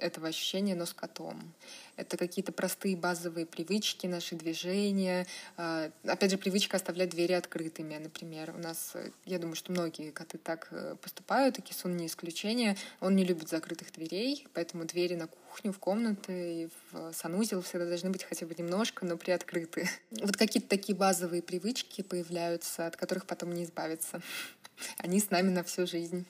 этого 0.00 0.28
ощущения, 0.28 0.74
но 0.74 0.86
с 0.86 0.92
котом. 0.92 1.52
Это 1.96 2.16
какие-то 2.16 2.52
простые 2.52 2.96
базовые 2.96 3.44
привычки, 3.44 4.06
наши 4.06 4.34
движения. 4.34 5.26
А, 5.56 5.90
опять 6.04 6.30
же, 6.30 6.38
привычка 6.38 6.78
оставлять 6.78 7.10
двери 7.10 7.34
открытыми. 7.34 7.96
Например, 7.98 8.54
у 8.56 8.58
нас, 8.58 8.94
я 9.26 9.38
думаю, 9.38 9.54
что 9.54 9.72
многие 9.72 10.10
коты 10.10 10.38
так 10.38 10.68
э, 10.70 10.96
поступают, 11.00 11.58
и 11.58 11.62
Кисун 11.62 11.96
не 11.96 12.06
исключение. 12.06 12.76
Он 13.00 13.14
не 13.14 13.24
любит 13.24 13.48
закрытых 13.48 13.92
дверей, 13.92 14.46
поэтому 14.54 14.86
двери 14.86 15.14
на 15.14 15.26
кухню, 15.26 15.72
в 15.72 15.78
комнаты 15.78 16.70
в 16.90 17.12
санузел 17.12 17.60
всегда 17.60 17.86
должны 17.86 18.10
быть 18.10 18.24
хотя 18.24 18.46
бы 18.46 18.54
немножко, 18.56 19.04
но 19.04 19.16
приоткрыты. 19.16 19.88
Вот 20.10 20.36
какие-то 20.36 20.68
такие 20.68 20.96
базовые 20.96 21.42
привычки 21.42 22.02
появляются, 22.02 22.86
от 22.86 22.96
которых 22.96 23.26
потом 23.26 23.52
не 23.52 23.64
избавиться. 23.64 24.22
Они 24.98 25.20
с 25.20 25.30
нами 25.30 25.50
на 25.50 25.62
всю 25.64 25.86
жизнь. 25.86 26.26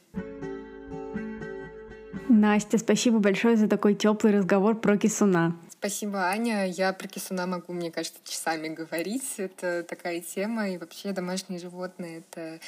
Настя, 2.29 2.79
спасибо 2.79 3.19
большое 3.19 3.57
за 3.57 3.69
такой 3.69 3.95
теплый 3.95 4.33
разговор 4.33 4.81
про 4.81 4.97
кисуна. 4.97 5.57
Спасибо, 5.81 6.27
Аня. 6.27 6.67
Я 6.67 6.93
про 6.93 7.09
кисуна 7.09 7.47
могу, 7.47 7.73
мне 7.73 7.91
кажется, 7.91 8.21
часами 8.23 8.69
говорить. 8.69 9.35
Это 9.39 9.83
такая 9.83 10.21
тема. 10.21 10.69
И 10.69 10.77
вообще 10.79 11.13
домашние 11.13 11.59
животные— 11.59 12.19
это 12.31 12.61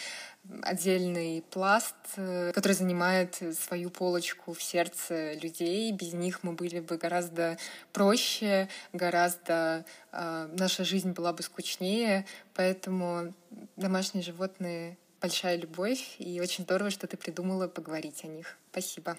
отдельный 0.62 1.44
пласт, 1.50 1.94
который 2.16 2.72
занимает 2.72 3.38
свою 3.54 3.90
полочку 3.90 4.54
в 4.54 4.62
сердце 4.62 5.34
людей. 5.34 5.92
Без 5.92 6.14
них 6.14 6.42
мы 6.42 6.52
были 6.52 6.80
бы 6.80 6.96
гораздо 6.96 7.58
проще, 7.92 8.68
гораздо 8.92 9.84
э, 10.10 10.48
наша 10.58 10.82
жизнь 10.82 11.12
была 11.12 11.32
бы 11.34 11.42
скучнее. 11.42 12.24
Поэтому 12.54 13.34
домашние 13.76 14.24
животные— 14.24 14.96
большая 15.22 15.56
любовь, 15.56 16.16
и 16.18 16.40
очень 16.40 16.64
здорово, 16.64 16.90
что 16.90 17.06
ты 17.06 17.16
придумала 17.16 17.68
поговорить 17.68 18.24
о 18.24 18.26
них. 18.26 18.56
Спасибо. 18.72 19.16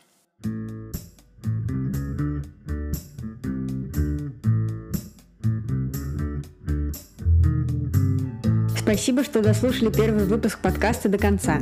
Спасибо, 8.77 9.23
что 9.23 9.41
дослушали 9.41 9.89
первый 9.89 10.25
выпуск 10.25 10.59
подкаста 10.59 11.07
до 11.07 11.17
конца. 11.17 11.61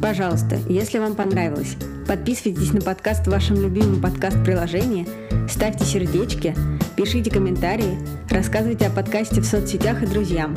Пожалуйста, 0.00 0.56
если 0.68 0.98
вам 0.98 1.16
понравилось, 1.16 1.74
подписывайтесь 2.06 2.72
на 2.72 2.80
подкаст 2.80 3.26
в 3.26 3.30
вашем 3.30 3.60
любимом 3.60 4.00
подкаст-приложении, 4.00 5.06
ставьте 5.50 5.84
сердечки, 5.84 6.54
пишите 6.96 7.30
комментарии, 7.30 7.98
рассказывайте 8.30 8.86
о 8.86 8.90
подкасте 8.90 9.40
в 9.40 9.44
соцсетях 9.44 10.04
и 10.04 10.06
друзьям. 10.06 10.54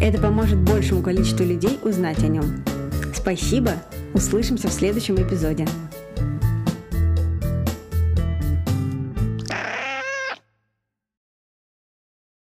Это 0.00 0.20
поможет 0.20 0.58
большему 0.58 1.02
количеству 1.02 1.44
людей 1.44 1.78
узнать 1.82 2.22
о 2.22 2.28
нем. 2.28 2.62
Спасибо, 3.26 3.72
услышимся 4.14 4.68
в 4.68 4.72
следующем 4.72 5.16
эпизоде. 5.16 5.66